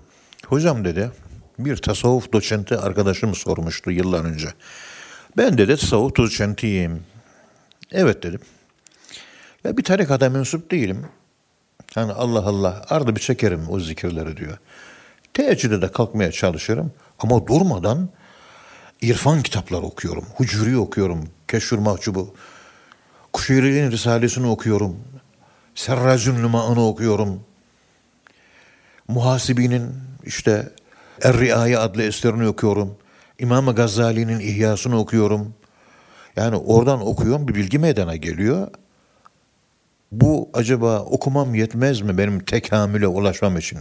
Hocam 0.48 0.86
dedi, 0.86 1.12
bir 1.60 1.78
tasavvuf 1.78 2.34
doçenti 2.34 2.78
arkadaşım 2.78 3.36
sormuştu 3.36 3.92
yıllar 3.92 4.26
önce. 4.26 4.48
Ben 5.38 5.58
dedi 5.58 5.78
tasavvuf 5.78 6.16
doçentiyim. 6.18 7.04
Evet 7.92 8.24
dedim. 8.24 8.42
Ya 9.64 9.78
bir 9.78 9.84
tarikata 9.84 10.30
mensup 10.30 10.72
değilim. 10.72 11.06
Yani 11.96 12.12
Allah 12.12 12.40
Allah 12.40 12.86
ardı 12.90 13.16
bir 13.16 13.22
çekerim 13.22 13.66
o 13.70 13.80
zikirleri 13.80 14.38
diyor. 14.38 14.58
Teheccüde 15.34 15.82
de 15.82 15.92
kalkmaya 15.92 16.32
çalışırım 16.32 16.92
ama 17.20 17.48
durmadan 17.48 18.10
irfan 19.02 19.42
kitapları 19.42 19.82
okuyorum. 19.82 20.26
Hucuri 20.36 20.78
okuyorum. 20.78 21.28
Keşfur 21.48 21.78
Mahcubu. 21.78 22.36
Kuşeyri'nin 23.34 23.92
Risalesini 23.92 24.48
okuyorum. 24.48 24.96
Serracun 25.76 26.44
Luma'ını 26.44 26.88
okuyorum. 26.88 27.40
Muhasibi'nin 29.08 29.94
işte 30.24 30.70
Er-Riaya 31.22 31.82
adlı 31.82 32.04
eserini 32.04 32.48
okuyorum. 32.48 32.98
İmam 33.40 33.76
Gazali'nin 33.76 34.40
İhyasını 34.40 35.00
okuyorum. 35.00 35.54
Yani 36.36 36.56
oradan 36.56 37.08
okuyorum 37.08 37.48
bir 37.48 37.56
bilgi 37.56 37.80
meydana 37.80 38.16
geliyor. 38.16 38.68
Bu 40.12 40.50
acaba 40.54 41.00
okumam 41.00 41.56
yetmez 41.56 42.02
mi 42.02 42.18
benim 42.18 42.40
tekamüle 42.40 43.08
ulaşmam 43.08 43.58
için? 43.58 43.80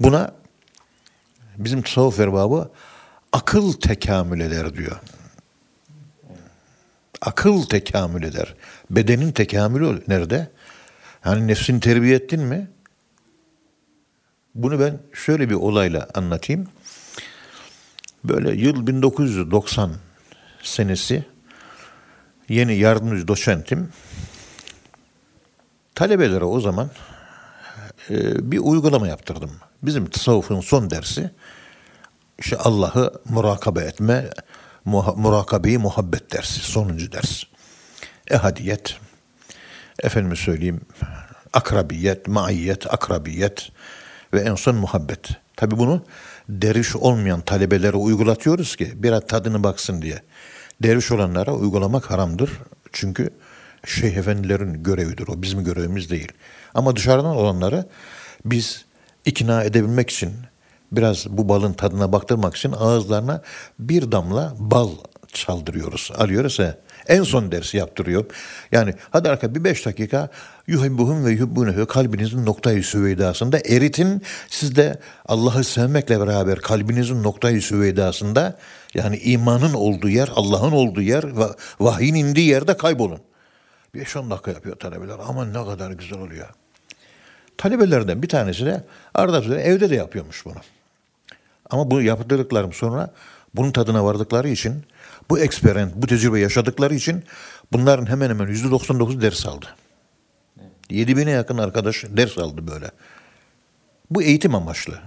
Buna 0.00 0.34
bizim 1.58 1.82
tasavvuf 1.82 2.20
erbabı 2.20 2.70
akıl 3.32 3.72
tekamül 3.72 4.40
eder 4.40 4.74
diyor. 4.74 4.96
Akıl 7.22 7.62
tekamül 7.62 8.22
eder. 8.22 8.54
Bedenin 8.90 9.32
tekamülü 9.32 10.02
nerede? 10.08 10.50
Yani 11.24 11.46
nefsini 11.46 11.80
terbiye 11.80 12.16
ettin 12.16 12.42
mi? 12.42 12.68
Bunu 14.54 14.80
ben 14.80 14.98
şöyle 15.12 15.50
bir 15.50 15.54
olayla 15.54 16.08
anlatayım. 16.14 16.68
Böyle 18.24 18.52
yıl 18.52 18.86
1990 18.86 19.92
senesi 20.62 21.24
yeni 22.48 22.76
yardımcı 22.76 23.28
doçentim. 23.28 23.92
Talebelere 25.96 26.44
o 26.44 26.60
zaman 26.60 26.90
e, 28.10 28.50
bir 28.52 28.58
uygulama 28.58 29.08
yaptırdım. 29.08 29.50
Bizim 29.82 30.06
tasavvufun 30.06 30.60
son 30.60 30.90
dersi 30.90 31.30
işte 32.38 32.56
Allah'ı 32.56 33.12
murakabe 33.24 33.80
etme, 33.80 34.30
murakabeyi 35.16 35.78
muhabbet 35.78 36.32
dersi, 36.32 36.60
sonuncu 36.60 37.12
ders. 37.12 37.42
Ehadiyet, 38.30 38.96
efendime 40.02 40.36
söyleyeyim, 40.36 40.80
akrabiyet, 41.52 42.28
maiyet, 42.28 42.94
akrabiyet 42.94 43.72
ve 44.34 44.40
en 44.40 44.54
son 44.54 44.76
muhabbet. 44.76 45.28
Tabi 45.56 45.78
bunu 45.78 46.04
derviş 46.48 46.96
olmayan 46.96 47.40
talebelere 47.40 47.96
uygulatıyoruz 47.96 48.76
ki 48.76 48.92
biraz 48.94 49.26
tadını 49.26 49.62
baksın 49.62 50.02
diye. 50.02 50.22
Derviş 50.82 51.12
olanlara 51.12 51.52
uygulamak 51.52 52.10
haramdır. 52.10 52.50
Çünkü 52.92 53.30
şeyh 53.86 54.16
efendilerin 54.16 54.82
görevidir 54.82 55.28
o. 55.28 55.42
Bizim 55.42 55.64
görevimiz 55.64 56.10
değil. 56.10 56.32
Ama 56.74 56.96
dışarıdan 56.96 57.36
olanları 57.36 57.84
biz 58.44 58.84
ikna 59.24 59.64
edebilmek 59.64 60.10
için 60.10 60.32
biraz 60.92 61.26
bu 61.28 61.48
balın 61.48 61.72
tadına 61.72 62.12
baktırmak 62.12 62.56
için 62.56 62.72
ağızlarına 62.72 63.42
bir 63.78 64.12
damla 64.12 64.54
bal 64.58 64.90
çaldırıyoruz. 65.32 66.12
Alıyoruz 66.18 66.58
ya. 66.58 66.76
En 67.08 67.22
son 67.22 67.52
dersi 67.52 67.76
yaptırıyor. 67.76 68.24
Yani 68.72 68.94
hadi 69.10 69.28
arka 69.28 69.54
bir 69.54 69.64
beş 69.64 69.86
dakika 69.86 70.28
yuhibbuhum 70.66 71.24
ve 71.24 71.30
yuhibbunehu 71.30 71.86
kalbinizin 71.86 72.46
noktayı 72.46 72.82
süveydasında 72.82 73.58
eritin. 73.58 74.22
Siz 74.48 74.76
de 74.76 75.00
Allah'ı 75.26 75.64
sevmekle 75.64 76.20
beraber 76.20 76.58
kalbinizin 76.58 77.22
noktayı 77.22 77.62
süveydasında 77.62 78.58
yani 78.94 79.18
imanın 79.18 79.74
olduğu 79.74 80.08
yer, 80.08 80.30
Allah'ın 80.34 80.72
olduğu 80.72 81.02
yer 81.02 81.36
ve 81.36 81.44
vahyin 81.80 82.14
indiği 82.14 82.48
yerde 82.48 82.76
kaybolun. 82.76 83.20
5-10 83.96 84.30
dakika 84.30 84.50
yapıyor 84.50 84.76
talebeler. 84.76 85.16
ama 85.28 85.44
ne 85.44 85.64
kadar 85.64 85.90
güzel 85.90 86.18
oluyor. 86.18 86.48
Talebelerden 87.58 88.22
bir 88.22 88.28
tanesi 88.28 88.66
de 88.66 88.84
arada 89.14 89.42
sırada 89.42 89.60
evde 89.60 89.90
de 89.90 89.94
yapıyormuş 89.94 90.44
bunu. 90.44 90.58
Ama 91.70 91.90
bu 91.90 92.02
yaptırdıklarım 92.02 92.72
sonra 92.72 93.10
bunun 93.54 93.70
tadına 93.70 94.04
vardıkları 94.04 94.48
için, 94.48 94.84
bu 95.30 95.38
eksperiment, 95.38 95.96
bu 95.96 96.06
tecrübe 96.06 96.40
yaşadıkları 96.40 96.94
için 96.94 97.24
bunların 97.72 98.06
hemen 98.06 98.30
hemen 98.30 98.46
yüzde 98.46 98.70
99 98.70 99.22
ders 99.22 99.46
aldı. 99.46 99.66
Yedi 100.90 101.16
bine 101.16 101.30
yakın 101.30 101.58
arkadaş 101.58 102.04
ders 102.08 102.38
aldı 102.38 102.66
böyle. 102.66 102.90
Bu 104.10 104.22
eğitim 104.22 104.54
amaçlı. 104.54 105.00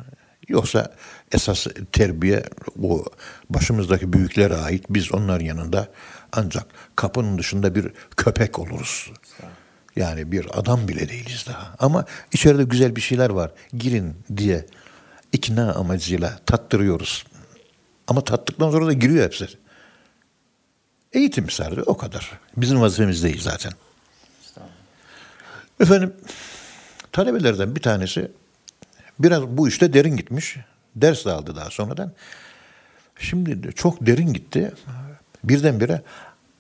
Yoksa 0.50 0.94
esas 1.32 1.68
terbiye 1.92 2.44
bu 2.76 3.06
başımızdaki 3.50 4.14
büyüklere 4.14 4.56
ait. 4.56 4.86
Biz 4.90 5.14
onlar 5.14 5.40
yanında 5.40 5.88
ancak 6.32 6.66
kapının 6.96 7.38
dışında 7.38 7.76
bir 7.76 7.92
köpek 8.18 8.60
oluruz. 8.60 9.12
Yani 9.96 10.32
bir 10.32 10.60
adam 10.60 10.88
bile 10.88 11.10
değiliz 11.10 11.46
daha. 11.48 11.76
Ama 11.80 12.06
içeride 12.32 12.64
güzel 12.64 12.96
bir 12.96 13.02
şeyler 13.02 13.30
var. 13.30 13.52
Girin 13.78 14.16
diye 14.38 14.66
ikna 15.32 15.74
amacıyla 15.74 16.40
tattırıyoruz. 16.46 17.26
Ama 18.08 18.24
tattıktan 18.24 18.72
sonra 18.72 18.88
da 18.88 18.94
giriyor 18.94 19.26
hepsi. 19.26 19.48
Eğitim 21.14 21.50
sardı 21.50 21.84
o 21.86 21.98
kadar. 21.98 22.40
Bizim 22.58 22.82
vazifemiz 22.82 23.24
değil 23.24 23.42
zaten. 23.42 23.72
Efendim 25.80 26.14
talebelerden 27.12 27.76
bir 27.76 27.82
tanesi 27.82 28.32
biraz 29.20 29.44
bu 29.44 29.68
işte 29.68 29.94
derin 29.94 30.18
gitmiş. 30.18 30.58
Ders 30.96 31.26
de 31.26 31.32
aldı 31.32 31.56
daha 31.56 31.70
sonradan. 31.70 32.12
Şimdi 33.20 33.74
çok 33.76 34.06
derin 34.06 34.34
gitti. 34.34 34.72
Birdenbire 35.44 36.02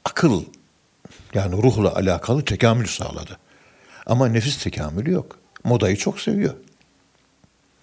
akıl 0.05 0.43
yani 1.33 1.63
ruhla 1.63 1.95
alakalı 1.95 2.45
tekamül 2.45 2.87
sağladı. 2.87 3.37
Ama 4.05 4.27
nefis 4.27 4.63
tekamülü 4.63 5.11
yok. 5.11 5.39
Modayı 5.63 5.97
çok 5.97 6.19
seviyor. 6.19 6.53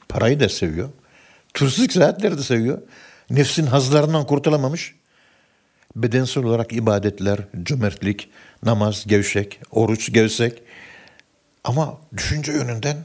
Parayı 0.08 0.40
da 0.40 0.48
seviyor. 0.48 0.88
Turistik 1.54 1.92
seyahatleri 1.92 2.38
de 2.38 2.42
seviyor. 2.42 2.82
Nefsin 3.30 3.66
hazlarından 3.66 4.26
kurtulamamış. 4.26 4.94
bedensel 5.96 6.44
olarak 6.44 6.72
ibadetler, 6.72 7.38
cömertlik, 7.62 8.30
namaz, 8.62 9.04
gevşek, 9.06 9.60
oruç, 9.70 10.12
gevşek. 10.12 10.62
Ama 11.64 11.98
düşünce 12.16 12.52
yönünden 12.52 12.96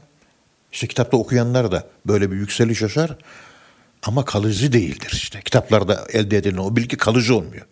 işte 0.72 0.86
kitapta 0.86 1.16
okuyanlar 1.16 1.72
da 1.72 1.88
böyle 2.06 2.30
bir 2.30 2.36
yükseliş 2.36 2.82
yaşar 2.82 3.16
ama 4.02 4.24
kalıcı 4.24 4.72
değildir 4.72 5.10
işte. 5.12 5.40
Kitaplarda 5.40 6.06
elde 6.12 6.36
edilen 6.36 6.56
o 6.56 6.76
bilgi 6.76 6.96
kalıcı 6.96 7.36
olmuyor. 7.36 7.66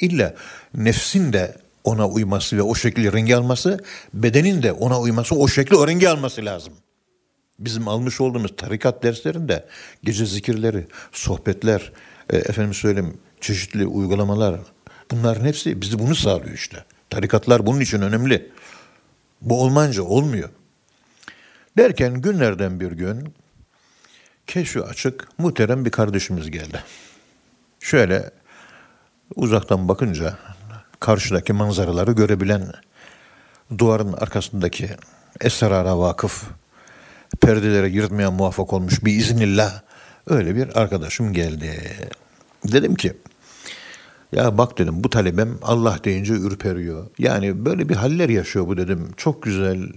İlla 0.00 0.34
nefsin 0.74 1.32
de 1.32 1.56
ona 1.84 2.08
uyması 2.08 2.56
ve 2.56 2.62
o 2.62 2.74
şekilde 2.74 3.12
rengi 3.12 3.36
alması, 3.36 3.84
bedenin 4.14 4.62
de 4.62 4.72
ona 4.72 5.00
uyması, 5.00 5.34
o 5.34 5.48
şekli 5.48 5.76
o 5.76 5.88
rengi 5.88 6.08
alması 6.08 6.44
lazım. 6.44 6.72
Bizim 7.58 7.88
almış 7.88 8.20
olduğumuz 8.20 8.56
tarikat 8.56 9.02
derslerinde 9.02 9.66
gece 10.04 10.26
zikirleri, 10.26 10.86
sohbetler, 11.12 11.92
e, 12.30 12.36
efendim 12.36 12.74
söyleyeyim 12.74 13.18
çeşitli 13.40 13.86
uygulamalar 13.86 14.60
bunların 15.10 15.44
hepsi 15.44 15.80
bizi 15.80 15.98
bunu 15.98 16.14
sağlıyor 16.14 16.54
işte. 16.54 16.84
Tarikatlar 17.10 17.66
bunun 17.66 17.80
için 17.80 18.02
önemli. 18.02 18.50
Bu 19.40 19.62
olmanca 19.62 20.02
olmuyor. 20.02 20.48
Derken 21.76 22.14
günlerden 22.14 22.80
bir 22.80 22.92
gün 22.92 23.34
keşfi 24.46 24.82
açık 24.82 25.28
muhterem 25.38 25.84
bir 25.84 25.90
kardeşimiz 25.90 26.50
geldi. 26.50 26.82
Şöyle 27.80 28.30
uzaktan 29.34 29.88
bakınca 29.88 30.38
karşıdaki 31.00 31.52
manzaraları 31.52 32.12
görebilen 32.12 32.72
duvarın 33.78 34.12
arkasındaki 34.12 34.90
esrara 35.40 35.98
vakıf 35.98 36.44
perdelere 37.40 37.88
yırtmaya 37.88 38.30
muvaffak 38.30 38.72
olmuş 38.72 39.04
bir 39.04 39.12
iznillah 39.12 39.82
öyle 40.26 40.56
bir 40.56 40.80
arkadaşım 40.80 41.32
geldi. 41.32 41.96
Dedim 42.64 42.94
ki 42.94 43.16
ya 44.32 44.58
bak 44.58 44.78
dedim 44.78 45.04
bu 45.04 45.10
talebem 45.10 45.58
Allah 45.62 45.98
deyince 46.04 46.34
ürperiyor. 46.34 47.06
Yani 47.18 47.64
böyle 47.64 47.88
bir 47.88 47.94
haller 47.94 48.28
yaşıyor 48.28 48.66
bu 48.66 48.76
dedim. 48.76 49.08
Çok 49.16 49.42
güzel 49.42 49.88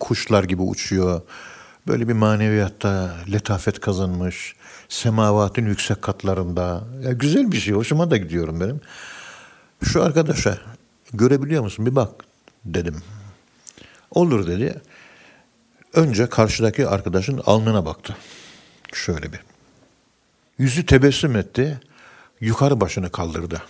kuşlar 0.00 0.44
gibi 0.44 0.62
uçuyor. 0.62 1.20
Böyle 1.86 2.08
bir 2.08 2.12
maneviyatta 2.12 3.14
letafet 3.32 3.80
kazanmış. 3.80 4.56
Semavatın 4.88 5.66
yüksek 5.66 6.02
katlarında. 6.02 6.84
Ya 7.02 7.12
güzel 7.12 7.52
bir 7.52 7.56
şey. 7.56 7.74
Hoşuma 7.74 8.10
da 8.10 8.16
gidiyorum 8.16 8.60
benim. 8.60 8.80
Şu 9.82 10.02
arkadaşa 10.02 10.58
görebiliyor 11.12 11.62
musun? 11.62 11.86
Bir 11.86 11.96
bak 11.96 12.10
dedim. 12.64 12.96
Olur 14.10 14.46
dedi. 14.46 14.80
Önce 15.94 16.26
karşıdaki 16.26 16.86
arkadaşın 16.86 17.42
alnına 17.46 17.86
baktı. 17.86 18.16
Şöyle 18.92 19.32
bir. 19.32 19.40
Yüzü 20.58 20.86
tebessüm 20.86 21.36
etti. 21.36 21.80
Yukarı 22.42 22.80
başını 22.80 23.10
kaldırdı. 23.10 23.62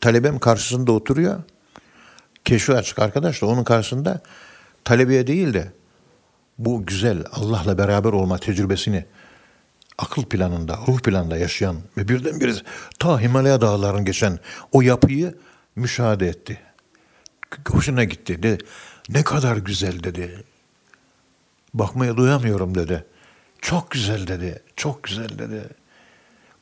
Talebem 0.00 0.38
karşısında 0.38 0.92
oturuyor. 0.92 1.42
Keşfi 2.44 2.74
açık 2.74 2.98
arkadaş 2.98 3.42
da 3.42 3.46
onun 3.46 3.64
karşısında 3.64 4.20
talebeye 4.84 5.26
değil 5.26 5.54
de 5.54 5.72
bu 6.58 6.86
güzel 6.86 7.24
Allah'la 7.32 7.78
beraber 7.78 8.12
olma 8.12 8.38
tecrübesini 8.38 9.04
akıl 9.98 10.24
planında, 10.24 10.78
ruh 10.88 10.98
planında 10.98 11.36
yaşayan 11.36 11.76
ve 11.96 12.08
birdenbire 12.08 12.52
ta 12.98 13.20
Himalaya 13.20 13.60
dağlarının 13.60 14.04
geçen 14.04 14.38
o 14.72 14.82
yapıyı 14.82 15.34
müşahede 15.76 16.28
etti. 16.28 16.60
Hoşuna 17.68 18.04
gitti. 18.04 18.42
Dedi, 18.42 18.64
ne 19.08 19.22
kadar 19.22 19.56
güzel 19.56 20.02
dedi. 20.02 20.44
Bakmaya 21.74 22.16
duyamıyorum 22.16 22.74
dedi. 22.74 23.04
Çok 23.60 23.90
güzel 23.90 24.26
dedi. 24.26 24.62
Çok 24.76 25.02
güzel 25.02 25.38
dedi. 25.38 25.62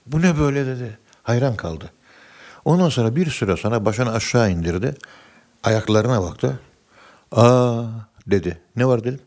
Bu 0.06 0.22
ne 0.22 0.38
böyle 0.38 0.66
dedi. 0.66 0.98
Hayran 1.26 1.56
kaldı. 1.56 1.92
Ondan 2.64 2.88
sonra 2.88 3.16
bir 3.16 3.30
süre 3.30 3.56
sonra 3.56 3.84
başını 3.84 4.12
aşağı 4.12 4.50
indirdi. 4.50 4.94
Ayaklarına 5.62 6.22
baktı. 6.22 6.60
Aa 7.32 7.82
dedi. 8.26 8.58
Ne 8.76 8.86
var 8.86 9.04
dedim. 9.04 9.20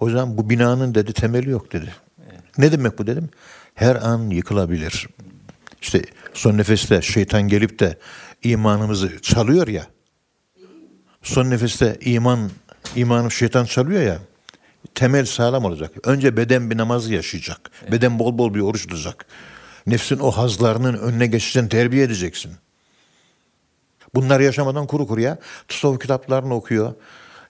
O 0.00 0.10
zaman 0.10 0.38
bu 0.38 0.50
binanın 0.50 0.94
dedi 0.94 1.12
temeli 1.12 1.50
yok 1.50 1.72
dedi. 1.72 1.94
Ne 2.58 2.72
demek 2.72 2.98
bu 2.98 3.06
dedim. 3.06 3.28
Her 3.74 3.96
an 3.96 4.30
yıkılabilir. 4.30 5.08
İşte 5.82 6.02
son 6.34 6.58
nefeste 6.58 7.02
şeytan 7.02 7.42
gelip 7.42 7.78
de 7.78 7.98
imanımızı 8.42 9.22
çalıyor 9.22 9.68
ya. 9.68 9.86
Son 11.22 11.50
nefeste 11.50 11.98
iman 12.00 12.50
imanı 12.96 13.30
şeytan 13.30 13.64
çalıyor 13.64 14.02
ya. 14.02 14.18
Temel 14.94 15.24
sağlam 15.24 15.64
olacak. 15.64 15.92
Önce 16.04 16.36
beden 16.36 16.70
bir 16.70 16.76
namazı 16.76 17.14
yaşayacak. 17.14 17.70
Beden 17.92 18.18
bol 18.18 18.38
bol 18.38 18.54
bir 18.54 18.60
oruç 18.60 18.86
tutacak. 18.86 19.26
Nefsin 19.86 20.18
o 20.18 20.30
hazlarının 20.30 20.94
önüne 20.94 21.26
geçeceksin, 21.26 21.68
terbiye 21.68 22.04
edeceksin. 22.04 22.52
Bunları 24.14 24.44
yaşamadan 24.44 24.86
kuru 24.86 25.06
kuruya 25.06 25.38
tasavvuf 25.68 26.00
kitaplarını 26.00 26.54
okuyor, 26.54 26.94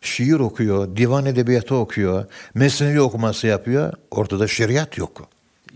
şiir 0.01 0.41
okuyor, 0.41 0.97
divan 0.97 1.27
edebiyatı 1.27 1.75
okuyor, 1.75 2.25
mesnevi 2.55 3.01
okuması 3.01 3.47
yapıyor. 3.47 3.93
Ortada 4.11 4.49
şeriat 4.49 4.99
yok. 4.99 5.29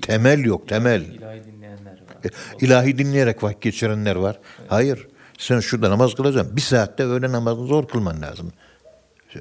Temel 0.02 0.44
yok, 0.44 0.68
temel. 0.68 1.02
İlahi 1.02 1.44
dinleyenler 1.44 1.92
var. 1.92 2.24
E, 2.24 2.28
ilahi 2.64 2.98
dinleyerek 2.98 3.42
vakit 3.42 3.62
geçirenler 3.62 4.16
var. 4.16 4.38
Evet. 4.60 4.72
Hayır. 4.72 5.08
Sen 5.38 5.60
şurada 5.60 5.90
namaz 5.90 6.14
kılacaksın. 6.14 6.56
Bir 6.56 6.60
saatte 6.60 7.02
öğle 7.02 7.32
namazını 7.32 7.66
zor 7.66 7.88
kılman 7.88 8.22
lazım. 8.22 8.52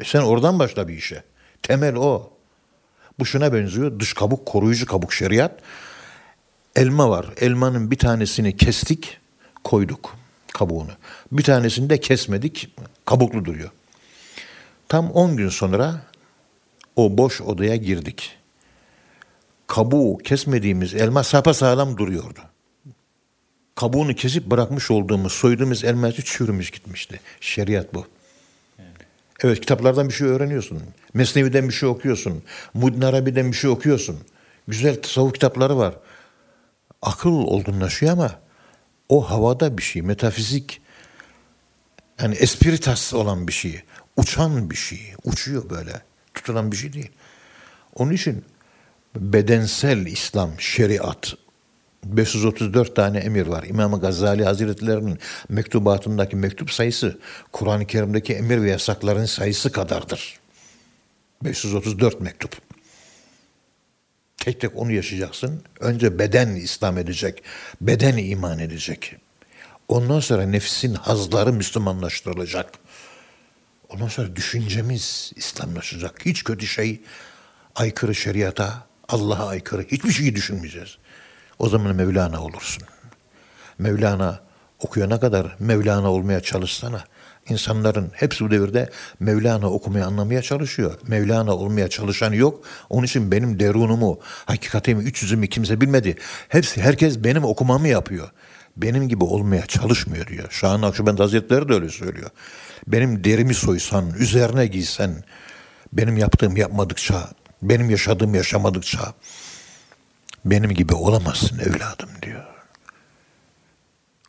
Sen 0.03 0.21
oradan 0.21 0.59
başla 0.59 0.87
bir 0.87 0.93
işe. 0.93 1.23
Temel 1.63 1.95
o. 1.95 2.33
Bu 3.19 3.25
şuna 3.25 3.53
benziyor. 3.53 3.99
Dış 3.99 4.13
kabuk, 4.13 4.45
koruyucu 4.45 4.85
kabuk 4.85 5.13
şeriat. 5.13 5.59
Elma 6.75 7.09
var. 7.09 7.25
Elmanın 7.37 7.91
bir 7.91 7.97
tanesini 7.97 8.57
kestik, 8.57 9.17
koyduk 9.63 10.15
kabuğunu. 10.53 10.91
Bir 11.31 11.43
tanesini 11.43 11.89
de 11.89 11.99
kesmedik, 11.99 12.75
kabuklu 13.05 13.45
duruyor. 13.45 13.71
Tam 14.89 15.11
10 15.11 15.37
gün 15.37 15.49
sonra 15.49 16.01
o 16.95 17.17
boş 17.17 17.41
odaya 17.41 17.75
girdik. 17.75 18.37
Kabuğu 19.67 20.17
kesmediğimiz 20.17 20.93
elma 20.93 21.23
sapasağlam 21.23 21.97
duruyordu. 21.97 22.39
Kabuğunu 23.75 24.15
kesip 24.15 24.45
bırakmış 24.45 24.91
olduğumuz, 24.91 25.33
soyduğumuz 25.33 25.83
elma 25.83 26.11
çürümüş 26.11 26.71
gitmişti. 26.71 27.19
Şeriat 27.41 27.93
bu. 27.93 28.07
Evet 29.43 29.59
kitaplardan 29.59 30.09
bir 30.09 30.13
şey 30.13 30.27
öğreniyorsun. 30.27 30.81
Mesnevi'den 31.13 31.67
bir 31.67 31.73
şey 31.73 31.89
okuyorsun. 31.89 32.43
Muddin 32.73 33.01
Arabi'den 33.01 33.51
bir 33.51 33.57
şey 33.57 33.69
okuyorsun. 33.69 34.19
Güzel 34.67 35.01
tasavvuf 35.01 35.33
kitapları 35.33 35.77
var. 35.77 35.95
Akıl 37.03 37.31
olgunlaşıyor 37.31 38.11
ama 38.11 38.39
o 39.09 39.29
havada 39.29 39.77
bir 39.77 39.83
şey, 39.83 40.01
metafizik 40.01 40.81
yani 42.21 42.35
espiritas 42.35 43.13
olan 43.13 43.47
bir 43.47 43.53
şey, 43.53 43.81
uçan 44.17 44.69
bir 44.69 44.75
şey, 44.75 45.13
uçuyor 45.23 45.69
böyle, 45.69 46.01
tutulan 46.33 46.71
bir 46.71 46.77
şey 46.77 46.93
değil. 46.93 47.11
Onun 47.95 48.11
için 48.11 48.45
bedensel 49.15 50.05
İslam, 50.05 50.51
şeriat, 50.59 51.33
534 52.03 52.95
tane 52.95 53.17
emir 53.17 53.47
var. 53.47 53.63
İmam 53.63 53.99
Gazali 53.99 54.45
Hazretleri'nin 54.45 55.19
mektubatındaki 55.49 56.35
mektup 56.35 56.71
sayısı 56.71 57.19
Kur'an-ı 57.51 57.87
Kerim'deki 57.87 58.33
emir 58.33 58.61
ve 58.61 58.69
yasakların 58.69 59.25
sayısı 59.25 59.71
kadardır. 59.71 60.39
534 61.43 62.21
mektup. 62.21 62.72
Tek 64.37 64.61
tek 64.61 64.75
onu 64.75 64.91
yaşayacaksın. 64.91 65.63
Önce 65.79 66.19
beden 66.19 66.55
İslam 66.55 66.97
edecek, 66.97 67.43
beden 67.81 68.17
iman 68.17 68.59
edecek. 68.59 69.15
Ondan 69.87 70.19
sonra 70.19 70.45
nefsin 70.45 70.93
hazları 70.93 71.53
Müslümanlaştırılacak. 71.53 72.71
Ondan 73.89 74.07
sonra 74.07 74.35
düşüncemiz 74.35 75.31
İslamlaşacak. 75.35 76.25
Hiç 76.25 76.43
kötü 76.43 76.67
şey 76.67 77.01
aykırı 77.75 78.15
şeriata, 78.15 78.87
Allah'a 79.09 79.47
aykırı 79.47 79.81
hiçbir 79.81 80.11
şeyi 80.11 80.35
düşünmeyeceğiz. 80.35 80.97
O 81.59 81.69
zaman 81.69 81.95
Mevlana 81.95 82.43
olursun. 82.43 82.83
Mevlana 83.77 84.39
okuyana 84.79 85.19
kadar 85.19 85.55
Mevlana 85.59 86.11
olmaya 86.11 86.41
çalışsana. 86.41 87.03
İnsanların 87.49 88.11
hepsi 88.13 88.45
bu 88.45 88.51
devirde 88.51 88.89
Mevlana 89.19 89.69
okumaya 89.69 90.05
anlamaya 90.07 90.41
çalışıyor. 90.41 90.99
Mevlana 91.07 91.55
olmaya 91.55 91.87
çalışan 91.87 92.33
yok. 92.33 92.63
Onun 92.89 93.05
için 93.05 93.31
benim 93.31 93.59
derunumu, 93.59 94.19
hakikatimi, 94.45 95.03
üç 95.03 95.23
yüzümü 95.23 95.47
kimse 95.47 95.81
bilmedi. 95.81 96.15
Hepsi, 96.49 96.81
herkes 96.81 97.23
benim 97.23 97.43
okumamı 97.43 97.87
yapıyor. 97.87 98.31
Benim 98.77 99.07
gibi 99.09 99.23
olmaya 99.23 99.65
çalışmıyor 99.65 100.27
diyor. 100.27 100.47
Şahan 100.51 100.81
Akşubend 100.81 101.19
Hazretleri 101.19 101.69
de 101.69 101.73
öyle 101.73 101.89
söylüyor. 101.89 102.29
Benim 102.87 103.23
derimi 103.23 103.53
soysan, 103.53 104.13
üzerine 104.19 104.67
giysen, 104.67 105.23
benim 105.93 106.17
yaptığım 106.17 106.57
yapmadıkça, 106.57 107.29
benim 107.61 107.89
yaşadığım 107.89 108.35
yaşamadıkça, 108.35 109.13
benim 110.45 110.71
gibi 110.71 110.93
olamazsın 110.93 111.59
evladım 111.59 112.09
diyor. 112.21 112.45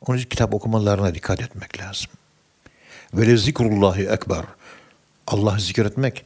Onun 0.07 0.19
için 0.19 0.29
kitap 0.29 0.55
okumalarına 0.55 1.15
dikkat 1.15 1.43
etmek 1.43 1.81
lazım. 1.81 2.11
Ve 3.15 3.37
zikrullahi 3.37 4.03
ekber. 4.09 4.45
Allah 5.27 5.59
zikretmek 5.59 6.25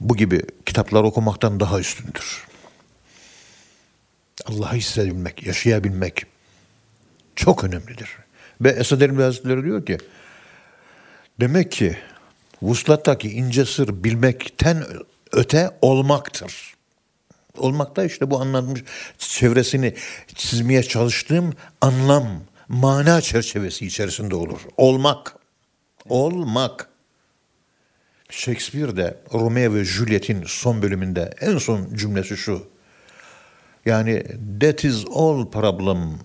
bu 0.00 0.16
gibi 0.16 0.42
kitaplar 0.66 1.02
okumaktan 1.02 1.60
daha 1.60 1.80
üstündür. 1.80 2.46
Allah'ı 4.46 4.74
hissedebilmek, 4.74 5.46
yaşayabilmek 5.46 6.26
çok 7.36 7.64
önemlidir. 7.64 8.08
Ve 8.60 8.70
Esad 8.70 9.00
Erbil 9.00 9.22
Hazretleri 9.22 9.64
diyor 9.64 9.86
ki 9.86 9.98
demek 11.40 11.72
ki 11.72 11.98
vuslattaki 12.62 13.30
ince 13.30 13.64
sır 13.64 14.04
bilmekten 14.04 14.84
öte 15.32 15.70
olmaktır. 15.82 16.74
Olmakta 17.58 18.04
işte 18.04 18.30
bu 18.30 18.40
anlatmış 18.40 18.82
çevresini 19.18 19.94
çizmeye 20.34 20.82
çalıştığım 20.82 21.54
anlam, 21.80 22.40
mana 22.68 23.20
çerçevesi 23.20 23.86
içerisinde 23.86 24.34
olur. 24.34 24.60
Olmak. 24.76 25.43
Olmak. 26.08 26.88
Shakespeare'de 28.30 29.18
Romeo 29.32 29.74
ve 29.74 29.84
Juliet'in 29.84 30.44
son 30.46 30.82
bölümünde 30.82 31.34
en 31.40 31.58
son 31.58 31.94
cümlesi 31.94 32.36
şu. 32.36 32.66
Yani 33.86 34.24
that 34.60 34.84
is 34.84 35.04
all 35.14 35.50
problem. 35.50 36.18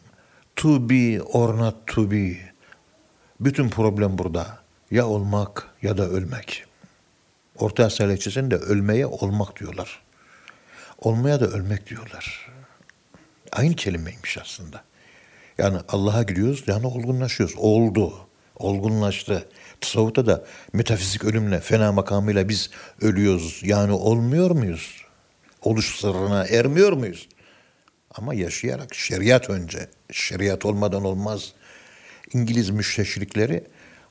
To 0.56 0.90
be 0.90 1.22
or 1.22 1.58
not 1.58 1.88
to 1.88 2.12
be. 2.12 2.38
Bütün 3.40 3.70
problem 3.70 4.18
burada. 4.18 4.60
Ya 4.92 5.08
olmak 5.08 5.68
ya 5.82 5.98
da 5.98 6.10
ölmek. 6.10 6.66
Orta 7.56 7.86
Asya 7.86 8.08
lehçesinde 8.08 8.56
ölmeye 8.56 9.06
olmak 9.06 9.60
diyorlar. 9.60 10.02
Olmaya 11.02 11.40
da 11.40 11.48
ölmek 11.48 11.90
diyorlar. 11.90 12.52
Aynı 13.52 13.76
kelimeymiş 13.76 14.38
aslında. 14.38 14.84
Yani 15.58 15.78
Allah'a 15.88 16.24
gidiyoruz 16.24 16.64
yani 16.68 16.88
olgunlaşıyoruz. 16.88 17.56
Oldu. 17.58 18.29
Olgunlaştı. 18.60 19.48
Tasavvufta 19.82 20.26
da 20.26 20.46
metafizik 20.74 21.24
ölümle, 21.24 21.60
fena 21.60 21.92
makamıyla 21.92 22.50
biz 22.50 22.70
ölüyoruz. 23.02 23.62
Yani 23.64 23.92
olmuyor 23.92 24.52
muyuz? 24.52 25.02
Oluş 25.62 26.00
sırrına 26.00 26.46
ermiyor 26.46 26.94
muyuz? 26.94 27.28
Ama 28.16 28.34
yaşayarak 28.34 28.96
şeriat 28.96 29.50
önce. 29.50 29.88
Şeriat 30.12 30.66
olmadan 30.66 31.06
olmaz. 31.06 31.54
İngiliz 32.34 32.70
müşteşrikleri 32.70 33.64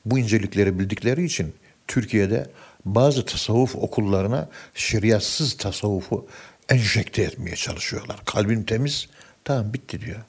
bu 0.05 0.19
incelikleri 0.19 0.79
bildikleri 0.79 1.25
için 1.25 1.55
Türkiye'de 1.87 2.49
bazı 2.85 3.25
tasavvuf 3.25 3.75
okullarına 3.75 4.49
şeriatsız 4.75 5.57
tasavvufu 5.57 6.27
enjekte 6.69 7.21
etmeye 7.21 7.55
çalışıyorlar. 7.55 8.19
Kalbin 8.25 8.63
temiz, 8.63 9.07
tamam 9.43 9.73
bitti 9.73 10.01
diyor. 10.01 10.19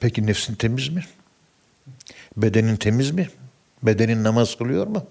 Peki 0.00 0.26
nefsin 0.26 0.54
temiz 0.54 0.88
mi? 0.88 1.04
Bedenin 2.36 2.76
temiz 2.76 3.10
mi? 3.10 3.28
Bedenin 3.82 4.24
namaz 4.24 4.56
kılıyor 4.56 4.86
mu? 4.86 5.06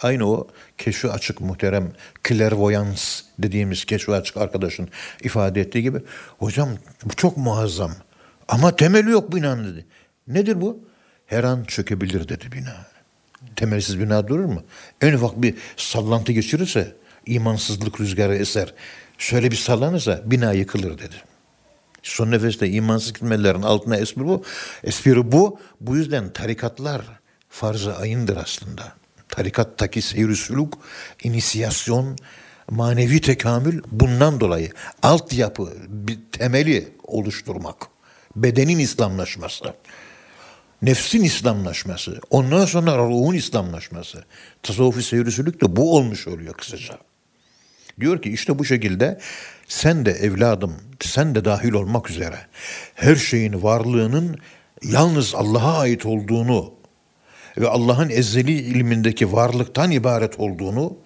Aynı 0.00 0.30
o 0.30 0.48
keşfi 0.78 1.08
açık 1.08 1.40
muhterem 1.40 1.92
clairvoyance 2.28 3.02
dediğimiz 3.38 3.84
keşfi 3.84 4.12
açık 4.12 4.36
arkadaşın 4.36 4.88
ifade 5.22 5.60
ettiği 5.60 5.82
gibi 5.82 5.98
hocam 6.38 6.68
bu 7.04 7.16
çok 7.16 7.36
muazzam 7.36 7.92
ama 8.48 8.76
temeli 8.76 9.10
yok 9.10 9.34
binanın 9.34 9.72
dedi. 9.72 9.86
Nedir 10.28 10.60
bu? 10.60 10.78
Her 11.26 11.44
an 11.44 11.64
çökebilir 11.64 12.28
dedi 12.28 12.52
bina. 12.52 12.86
Temelsiz 13.56 14.00
bina 14.00 14.28
durur 14.28 14.44
mu? 14.44 14.62
En 15.00 15.12
ufak 15.12 15.42
bir 15.42 15.54
sallantı 15.76 16.32
geçirirse 16.32 16.96
imansızlık 17.26 18.00
rüzgarı 18.00 18.36
eser. 18.36 18.74
Şöyle 19.18 19.50
bir 19.50 19.56
sallanırsa 19.56 20.22
bina 20.26 20.52
yıkılır 20.52 20.98
dedi. 20.98 21.29
Son 22.02 22.30
nefeste 22.30 22.68
imansız 22.68 23.12
gitmelerin 23.12 23.62
altına 23.62 23.96
espri 23.96 24.24
bu. 24.26 24.44
Espri 24.84 25.32
bu. 25.32 25.58
Bu 25.80 25.96
yüzden 25.96 26.32
tarikatlar 26.32 27.02
farz-ı 27.48 27.96
ayındır 27.96 28.36
aslında. 28.36 28.92
Tarikattaki 29.28 30.02
seyir 30.02 30.34
sülük, 30.34 30.72
inisiyasyon, 31.22 32.16
manevi 32.70 33.20
tekamül 33.20 33.82
bundan 33.92 34.40
dolayı 34.40 34.72
altyapı, 35.02 35.72
bir 35.88 36.18
temeli 36.32 36.88
oluşturmak. 37.04 37.76
Bedenin 38.36 38.78
İslamlaşması, 38.78 39.64
nefsin 40.82 41.22
İslamlaşması, 41.22 42.20
ondan 42.30 42.64
sonra 42.64 42.98
ruhun 42.98 43.34
İslamlaşması. 43.34 44.24
Tasavvufi 44.62 45.02
seyir 45.02 45.30
sülük 45.30 45.62
de 45.62 45.76
bu 45.76 45.96
olmuş 45.96 46.28
oluyor 46.28 46.54
kısaca. 46.54 46.98
Diyor 48.00 48.22
ki 48.22 48.30
işte 48.30 48.58
bu 48.58 48.64
şekilde 48.64 49.20
sen 49.70 50.06
de 50.06 50.10
evladım, 50.10 50.74
sen 51.00 51.34
de 51.34 51.44
dahil 51.44 51.72
olmak 51.72 52.10
üzere 52.10 52.38
her 52.94 53.16
şeyin 53.16 53.62
varlığının 53.62 54.38
yalnız 54.82 55.34
Allah'a 55.34 55.78
ait 55.78 56.06
olduğunu 56.06 56.74
ve 57.58 57.68
Allah'ın 57.68 58.10
ezeli 58.10 58.52
ilmindeki 58.52 59.32
varlıktan 59.32 59.90
ibaret 59.90 60.40
olduğunu, 60.40 60.96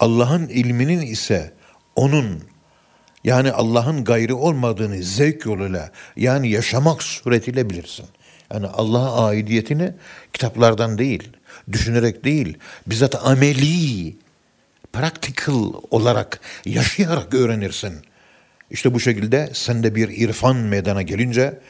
Allah'ın 0.00 0.48
ilminin 0.48 1.00
ise 1.00 1.52
onun 1.96 2.42
yani 3.24 3.52
Allah'ın 3.52 4.04
gayri 4.04 4.34
olmadığını 4.34 5.02
zevk 5.02 5.46
yoluyla 5.46 5.90
yani 6.16 6.50
yaşamak 6.50 7.02
suretiyle 7.02 7.70
bilirsin. 7.70 8.06
Yani 8.52 8.66
Allah'a 8.66 9.26
aidiyetini 9.26 9.92
kitaplardan 10.32 10.98
değil, 10.98 11.28
düşünerek 11.72 12.24
değil, 12.24 12.58
bizzat 12.86 13.26
ameli, 13.26 14.16
practical 14.92 15.72
olarak, 15.90 16.40
yaşayarak 16.64 17.34
öğrenirsin. 17.34 17.94
İşte 18.70 18.94
bu 18.94 19.00
şekilde 19.00 19.50
sende 19.52 19.94
bir 19.94 20.08
irfan 20.08 20.56
meydana 20.56 21.02
gelince 21.02 21.60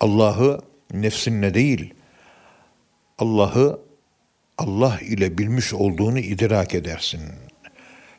Allah'ı 0.00 0.60
nefsinle 0.92 1.54
değil, 1.54 1.94
Allah'ı 3.18 3.80
Allah 4.58 4.98
ile 5.00 5.38
bilmiş 5.38 5.74
olduğunu 5.74 6.18
idrak 6.18 6.74
edersin. 6.74 7.20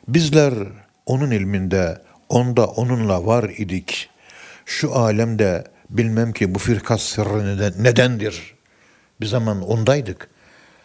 Bizler 0.08 0.54
onun 1.06 1.30
ilminde, 1.30 2.02
onda 2.28 2.66
onunla 2.66 3.26
var 3.26 3.50
idik. 3.56 4.10
Şu 4.66 4.94
alemde 4.94 5.64
bilmem 5.90 6.32
ki 6.32 6.54
bu 6.54 6.58
firkat 6.58 7.00
sırrı 7.00 7.56
neden, 7.56 7.84
nedendir. 7.84 8.54
Bir 9.20 9.26
zaman 9.26 9.62
ondaydık. 9.62 10.31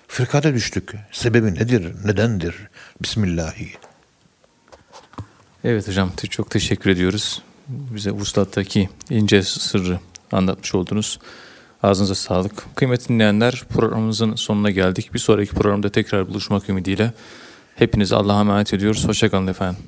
Firkata 0.08 0.53
düştük. 0.53 0.93
Sebebi 1.12 1.55
nedir, 1.55 1.95
nedendir? 2.05 2.55
Bismillahi. 3.01 3.72
Evet 5.64 5.88
hocam 5.88 6.12
çok 6.30 6.51
teşekkür 6.51 6.89
ediyoruz. 6.89 7.41
Bize 7.68 8.12
vuslattaki 8.12 8.89
ince 9.10 9.43
sırrı 9.43 9.99
anlatmış 10.32 10.76
oldunuz. 10.76 11.20
Ağzınıza 11.84 12.16
sağlık. 12.16 12.76
Kıymetli 12.76 13.10
dinleyenler 13.10 13.64
programımızın 13.70 14.36
sonuna 14.36 14.72
geldik. 14.72 15.14
Bir 15.14 15.20
sonraki 15.20 15.51
programda 15.51 15.89
tekrar 15.89 16.28
buluşmak 16.28 16.70
ümidiyle 16.70 17.14
hepinizi 17.76 18.16
Allah'a 18.16 18.39
emanet 18.39 18.74
ediyoruz. 18.74 19.08
Hoşçakalın 19.08 19.47
efendim. 19.47 19.84